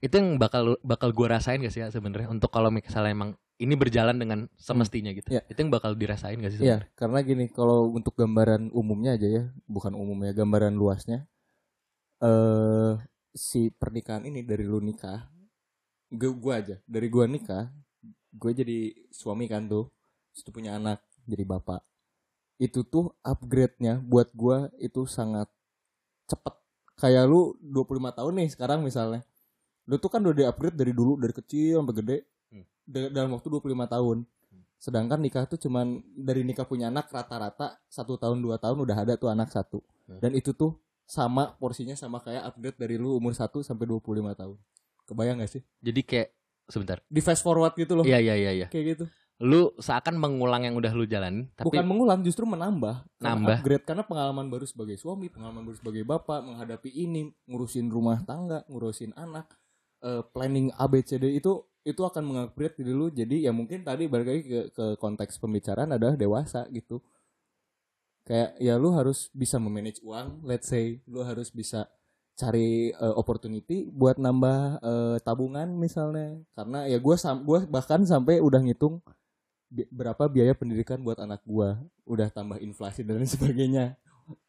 Itu 0.00 0.14
yang 0.18 0.38
bakal 0.38 0.78
bakal 0.82 1.10
gue 1.12 1.26
rasain 1.28 1.60
gak 1.60 1.70
sih 1.70 1.82
ya 1.84 1.92
sebenarnya 1.92 2.30
untuk 2.32 2.48
kalau 2.50 2.72
misalnya 2.72 3.12
emang 3.12 3.30
ini 3.60 3.74
berjalan 3.76 4.16
dengan 4.16 4.48
semestinya 4.56 5.12
gitu. 5.12 5.28
Iya. 5.30 5.42
Itu 5.46 5.58
yang 5.60 5.70
bakal 5.70 5.92
dirasain 5.94 6.38
gak 6.40 6.50
sih 6.54 6.58
Iya, 6.64 6.80
sebenarnya? 6.80 6.96
karena 6.96 7.18
gini, 7.20 7.44
kalau 7.52 7.90
untuk 7.92 8.16
gambaran 8.16 8.72
umumnya 8.72 9.14
aja 9.20 9.28
ya, 9.28 9.42
bukan 9.68 9.92
umumnya, 9.92 10.32
gambaran 10.32 10.72
luasnya, 10.74 11.28
eh 12.18 12.94
si 13.30 13.70
pernikahan 13.70 14.24
ini 14.24 14.42
dari 14.42 14.64
lu 14.66 14.80
nikah, 14.80 15.28
gue 16.10 16.30
gua 16.34 16.58
aja, 16.64 16.76
dari 16.88 17.06
gua 17.06 17.28
nikah, 17.28 17.68
gue 18.30 18.52
jadi 18.54 18.78
suami 19.10 19.50
kan 19.50 19.66
tuh, 19.66 19.90
tuh 20.40 20.52
punya 20.54 20.78
anak, 20.78 21.02
jadi 21.26 21.42
bapak. 21.44 21.82
Itu 22.60 22.84
tuh 22.84 23.16
upgrade-nya 23.24 24.04
buat 24.04 24.30
gua 24.36 24.68
itu 24.76 25.08
sangat 25.08 25.48
cepet. 26.28 26.54
Kayak 27.00 27.24
lu 27.32 27.56
25 27.64 28.12
tahun 28.12 28.32
nih 28.36 28.48
sekarang 28.52 28.84
misalnya. 28.84 29.24
Lu 29.88 29.96
tuh 29.96 30.12
kan 30.12 30.20
udah 30.20 30.36
di 30.36 30.44
upgrade 30.44 30.76
dari 30.76 30.92
dulu, 30.92 31.16
dari 31.16 31.32
kecil 31.32 31.80
sampai 31.80 31.96
gede, 31.96 32.18
Hmm. 32.52 32.64
da- 32.84 33.10
dalam 33.10 33.32
waktu 33.32 33.48
25 33.48 33.88
tahun. 33.88 34.28
Sedangkan 34.80 35.20
nikah 35.20 35.44
tuh 35.44 35.60
cuman 35.60 36.00
dari 36.16 36.40
nikah 36.40 36.64
punya 36.64 36.88
anak 36.88 37.12
rata-rata 37.12 37.76
satu 37.88 38.16
tahun 38.16 38.40
dua 38.40 38.56
tahun 38.56 38.80
udah 38.80 38.96
ada 38.96 39.14
tuh 39.16 39.28
anak 39.28 39.52
satu. 39.52 39.84
Hmm. 40.08 40.20
Dan 40.20 40.32
itu 40.36 40.52
tuh 40.56 40.76
sama 41.04 41.52
porsinya 41.58 41.92
sama 41.98 42.20
kayak 42.20 42.48
upgrade 42.48 42.78
dari 42.80 42.96
lu 42.96 43.16
umur 43.16 43.34
1 43.36 43.60
sampai 43.64 43.84
25 43.84 44.32
tahun. 44.36 44.56
Kebayang 45.04 45.42
gak 45.42 45.52
sih? 45.52 45.62
Jadi 45.82 46.00
kayak 46.06 46.28
sebentar. 46.70 47.02
Di 47.10 47.20
fast 47.20 47.42
forward 47.42 47.74
gitu 47.74 47.98
loh. 47.98 48.04
Iya 48.06 48.22
iya 48.22 48.34
iya 48.38 48.52
iya. 48.54 48.66
Kayak 48.70 48.84
gitu. 48.96 49.04
Lu 49.40 49.72
seakan 49.80 50.20
mengulang 50.20 50.68
yang 50.68 50.76
udah 50.76 50.92
lu 50.92 51.08
jalanin, 51.08 51.48
tapi 51.56 51.72
Bukan 51.72 51.84
mengulang 51.88 52.20
justru 52.20 52.44
menambah. 52.44 53.08
Nambah. 53.24 53.64
Upgrade 53.64 53.84
karena 53.88 54.04
pengalaman 54.04 54.52
baru 54.52 54.68
sebagai 54.68 55.00
suami, 55.00 55.32
pengalaman 55.32 55.64
baru 55.64 55.76
sebagai 55.80 56.04
bapak, 56.04 56.44
menghadapi 56.44 56.92
ini, 56.92 57.32
ngurusin 57.48 57.88
rumah 57.88 58.20
tangga, 58.20 58.68
ngurusin 58.68 59.16
anak, 59.16 59.48
eh, 60.04 60.20
planning 60.28 60.68
ABCD 60.76 61.40
itu 61.40 61.64
itu 61.80 62.02
akan 62.04 62.22
mengupgrade 62.28 62.76
diri 62.76 62.92
lu 62.92 63.08
jadi 63.08 63.48
ya 63.48 63.52
mungkin 63.56 63.80
tadi 63.80 64.04
balik 64.04 64.28
lagi 64.28 64.42
ke, 64.44 64.60
ke 64.68 64.86
konteks 65.00 65.40
pembicaraan 65.40 65.96
adalah 65.96 66.12
dewasa 66.12 66.68
gitu 66.68 67.00
kayak 68.28 68.60
ya 68.60 68.76
lu 68.76 68.92
harus 68.92 69.32
bisa 69.32 69.56
memanage 69.56 70.04
uang 70.04 70.44
let's 70.44 70.68
say 70.68 71.00
lu 71.08 71.24
harus 71.24 71.48
bisa 71.48 71.88
cari 72.40 72.88
eh, 72.90 73.14
opportunity 73.14 73.84
buat 73.86 74.16
nambah 74.16 74.58
eh, 74.80 75.16
tabungan 75.20 75.68
misalnya. 75.76 76.40
Karena 76.56 76.88
ya 76.88 76.96
gua 76.96 77.20
sam 77.20 77.44
gua 77.44 77.68
bahkan 77.68 78.00
sampai 78.02 78.40
udah 78.40 78.64
ngitung 78.64 79.04
bi- 79.68 79.86
berapa 79.92 80.24
biaya 80.26 80.56
pendidikan 80.56 81.04
buat 81.04 81.20
anak 81.20 81.44
gua. 81.44 81.76
Udah 82.08 82.32
tambah 82.32 82.56
inflasi 82.58 83.04
dan 83.04 83.20
lain 83.20 83.28
sebagainya. 83.28 84.00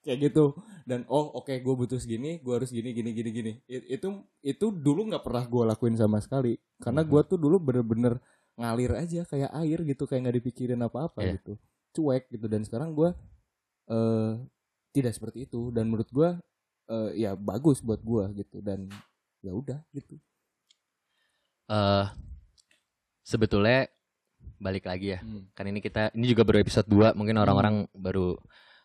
Kayak 0.06 0.30
gitu. 0.30 0.46
Dan 0.86 1.10
oh 1.10 1.34
oke 1.36 1.52
gue 1.58 1.74
butuh 1.74 1.98
segini 1.98 2.38
gue 2.38 2.54
harus 2.54 2.70
gini 2.70 2.94
gini 2.94 3.12
gini 3.12 3.30
gini. 3.34 3.52
I- 3.66 3.98
itu 3.98 4.08
itu 4.40 4.66
dulu 4.70 5.10
nggak 5.10 5.26
pernah 5.26 5.42
gue 5.44 5.64
lakuin 5.68 5.98
sama 5.98 6.22
sekali. 6.22 6.56
Karena 6.78 7.02
Mhm. 7.02 7.10
gua 7.10 7.22
tuh 7.26 7.42
dulu 7.42 7.58
bener-bener 7.58 8.22
ngalir 8.56 8.94
aja 8.94 9.26
kayak 9.26 9.50
air 9.58 9.80
gitu 9.82 10.06
kayak 10.06 10.22
nggak 10.30 10.38
dipikirin 10.38 10.80
apa-apa 10.80 11.20
Iya. 11.26 11.34
gitu. 11.42 11.54
Cuek 11.98 12.30
gitu. 12.30 12.46
Dan 12.46 12.62
sekarang 12.62 12.94
gua 12.94 13.18
eh 13.90 14.32
tidak 14.94 15.18
seperti 15.18 15.50
itu. 15.50 15.74
Dan 15.74 15.90
menurut 15.90 16.10
gua 16.14 16.38
eh, 16.92 17.10
ya 17.18 17.32
bagus 17.34 17.80
buat 17.80 18.04
gua 18.04 18.28
gitu 18.32 18.60
dan 18.60 18.92
ya 19.40 19.56
udah 19.56 19.80
gitu 19.92 20.20
eh 21.68 22.06
sebetulnya 23.24 23.88
balik 24.58 24.86
lagi 24.86 25.18
ya. 25.18 25.20
Hmm. 25.22 25.50
Kan 25.54 25.66
ini 25.70 25.80
kita 25.80 26.14
ini 26.14 26.30
juga 26.30 26.46
baru 26.46 26.62
episode 26.62 26.86
2, 26.86 27.18
mungkin 27.18 27.38
orang-orang 27.38 27.90
baru 27.96 28.38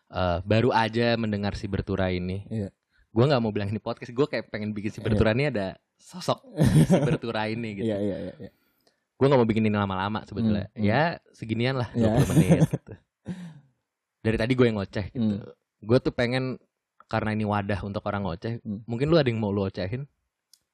eh, 0.09 0.39
baru 0.41 0.69
aja 0.71 1.13
mendengar 1.19 1.53
si 1.53 1.67
Bertura 1.67 2.09
ini. 2.09 2.45
Iya. 2.49 2.69
Gua 3.11 3.25
nggak 3.25 3.41
mau 3.41 3.51
bilang 3.51 3.69
ini 3.69 3.81
podcast, 3.81 4.13
gue 4.13 4.27
kayak 4.29 4.53
pengen 4.53 4.71
bikin 4.71 4.93
si 4.93 4.99
Iya. 5.01 5.05
Bertura 5.09 5.33
ini 5.33 5.49
ada 5.49 5.75
sosok 5.97 6.39
si 6.89 6.97
Bertura 7.01 7.49
ini 7.49 7.81
gitu. 7.81 7.89
iya 7.89 7.97
iya 7.97 8.17
iya 8.29 8.33
iya. 8.39 8.51
Gue 9.17 9.25
nggak 9.25 9.39
mau 9.41 9.49
bikin 9.49 9.65
ini 9.65 9.73
lama-lama 9.73 10.21
sebetulnya. 10.23 10.69
Hmm, 10.73 10.77
hmm. 10.77 10.85
Ya 10.85 11.01
seginian 11.33 11.75
lah 11.81 11.89
20 11.91 12.05
Iya. 12.05 12.09
menit 12.29 12.59
gitu. 12.69 12.93
Dari 14.25 14.37
tadi 14.37 14.51
gue 14.53 14.65
yang 14.69 14.77
ngoceh 14.77 15.05
gitu. 15.09 15.33
Hmm. 15.41 15.49
Gue 15.81 15.97
tuh 15.97 16.13
pengen 16.13 16.61
karena 17.07 17.31
ini 17.31 17.43
wadah 17.43 17.79
untuk 17.81 18.03
orang 18.05 18.23
ngoceh, 18.23 18.59
Hmm. 18.61 18.83
mungkin 18.83 19.07
lu 19.07 19.15
ada 19.15 19.27
yang 19.27 19.39
mau 19.39 19.49
lu 19.49 19.63
ocehin? 19.63 20.05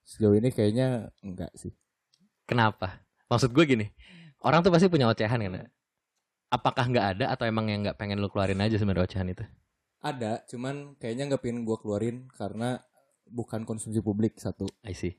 sejauh 0.03 0.35
ini 0.35 0.51
kayaknya 0.51 1.07
enggak 1.23 1.47
sih 1.55 1.71
Kenapa? 2.43 2.99
Maksud 3.31 3.55
gue 3.55 3.63
gini, 3.63 3.85
orang 4.43 4.59
tuh 4.59 4.67
pasti 4.67 4.91
punya 4.91 5.07
ocehan 5.07 5.39
kan? 5.39 5.71
Apakah 6.51 6.85
nggak 6.91 7.07
ada 7.17 7.25
atau 7.31 7.47
emang 7.47 7.71
yang 7.71 7.87
nggak 7.87 7.95
pengen 7.95 8.19
lu 8.19 8.27
keluarin 8.27 8.59
aja 8.59 8.75
sebenarnya 8.75 9.07
ocehan 9.07 9.31
itu? 9.31 9.45
ada 10.03 10.43
cuman 10.51 10.99
kayaknya 10.99 11.31
nggak 11.31 11.39
pengen 11.39 11.63
gue 11.63 11.77
keluarin 11.79 12.27
karena 12.35 12.83
bukan 13.23 13.63
konsumsi 13.63 14.03
publik 14.03 14.35
satu 14.35 14.67
I 14.83 14.91
see. 14.91 15.15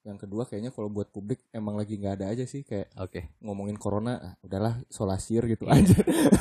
Yang 0.00 0.16
kedua 0.16 0.48
kayaknya 0.48 0.72
kalau 0.72 0.88
buat 0.88 1.12
publik 1.12 1.44
emang 1.52 1.76
lagi 1.76 2.00
nggak 2.00 2.14
ada 2.16 2.26
aja 2.32 2.48
sih 2.48 2.64
kayak 2.64 2.88
Oke. 2.96 3.36
ngomongin 3.44 3.76
corona 3.76 4.16
ah, 4.16 4.32
udahlah 4.40 4.80
solasir 4.88 5.44
gitu 5.44 5.68
aja 5.68 5.92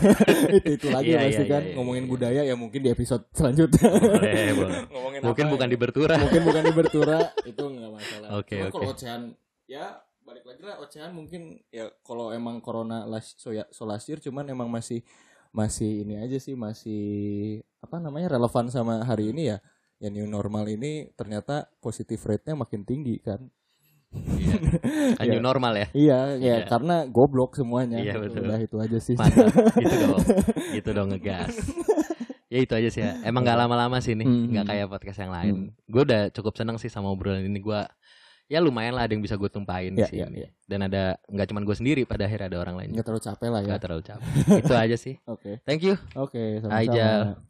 itu 0.64 0.80
itu 0.80 0.88
lagi 0.88 1.12
Iya, 1.12 1.20
pasti 1.28 1.44
iya, 1.44 1.52
kan 1.52 1.62
iya, 1.62 1.70
iya, 1.72 1.76
ngomongin 1.76 2.06
iya. 2.08 2.12
budaya 2.12 2.42
ya 2.48 2.56
mungkin 2.56 2.80
di 2.80 2.90
episode 2.90 3.28
selanjutnya 3.36 3.84
Boleh, 3.92 4.52
boleh. 4.64 4.80
ngomongin 4.88 5.20
Mungkin 5.28 5.46
apa 5.46 5.54
bukan 5.60 5.68
ya? 5.68 5.74
di 5.76 5.78
bertura. 5.78 6.14
mungkin 6.16 6.42
bukan 6.48 6.64
di 6.64 6.74
bertura 6.74 7.18
itu 7.52 7.64
nggak 7.68 7.92
masalah 7.92 8.28
Oke, 8.40 8.56
Cuma 8.56 8.68
oke. 8.68 8.74
kalau 8.80 8.90
ocehan 8.96 9.22
ya 9.68 9.86
balik 10.24 10.46
lagi 10.48 10.62
lah 10.64 10.76
ocehan 10.80 11.12
mungkin 11.12 11.42
ya 11.68 11.92
kalau 12.00 12.32
emang 12.32 12.64
corona 12.64 13.04
las 13.04 13.36
soya 13.36 13.68
solasir 13.76 14.24
cuman 14.24 14.48
emang 14.48 14.72
masih 14.72 15.04
masih 15.50 16.06
ini 16.06 16.16
aja 16.16 16.38
sih 16.38 16.54
masih 16.54 17.04
apa 17.82 17.98
namanya 17.98 18.38
relevan 18.38 18.70
sama 18.70 19.02
hari 19.04 19.34
ini 19.34 19.52
ya 19.52 19.58
ya 20.00 20.10
new 20.10 20.26
normal 20.26 20.66
ini 20.66 20.92
ternyata 21.12 21.68
positif 21.78 22.24
rate-nya 22.24 22.56
makin 22.56 22.82
tinggi 22.82 23.20
kan 23.20 23.44
Iya. 24.10 24.58
Kan 25.14 25.22
Iya. 25.22 25.32
new 25.32 25.44
normal 25.44 25.74
ya. 25.76 25.88
iya 25.94 26.20
ya 26.34 26.56
Iya. 26.56 26.56
karena 26.66 27.06
goblok 27.06 27.54
semuanya 27.54 28.02
Iya, 28.02 28.18
Gitu, 28.18 28.20
betul. 28.26 28.42
udah 28.44 28.60
itu 28.60 28.76
aja 28.80 28.98
sih 28.98 29.14
Mantap. 29.14 29.54
gitu 29.76 29.96
dong. 30.02 30.20
Gitu 30.76 30.90
dong 30.90 31.08
ngegas. 31.10 31.54
Ya 32.50 32.58
itu 32.58 32.74
aja 32.74 32.90
sih 32.90 33.02
ya. 33.02 33.22
Emang 33.22 33.46
gak 33.46 33.54
lama-lama 33.56 34.00
sih 34.00 34.18
nih, 34.18 34.26
Hmm. 34.26 34.50
nggak 34.50 34.66
kayak 34.66 34.86
podcast 34.90 35.20
yang 35.20 35.30
lain. 35.30 35.56
Gue 35.86 36.02
udah 36.02 36.32
cukup 36.32 36.58
seneng 36.58 36.82
sih 36.82 36.90
sama 36.90 37.06
obrolan 37.08 37.46
ini. 37.46 37.62
Gue 37.62 37.78
ya 38.50 38.58
lumayan 38.58 38.98
lah 38.98 39.06
ada 39.06 39.14
yang 39.14 39.22
bisa 39.22 39.38
gue 39.38 39.46
tumpahin 39.46 39.94
Iya, 39.94 40.10
sini. 40.10 40.18
iya, 40.18 40.28
iya. 40.34 40.50
Dan 40.64 40.82
ada 40.82 41.22
nggak 41.28 41.46
cuma 41.46 41.62
gue 41.62 41.76
sendiri, 41.76 42.02
pada 42.04 42.26
akhirnya 42.26 42.50
ada 42.50 42.58
orang 42.60 42.82
lain. 42.82 42.90
nggak 42.90 43.06
terlalu 43.06 43.22
capek 43.24 43.48
lah 43.48 43.62
ya 43.62 43.68
Gak 43.70 43.82
terlalu 43.84 44.04
capek. 44.04 44.30
itu 44.58 44.74
aja 44.76 44.98
sih. 44.98 45.16
oke 45.30 45.52
Thank 45.62 45.86
you. 45.86 45.94
oke 46.16 46.34
Hai, 46.66 46.90
sama-sama. 46.90 47.46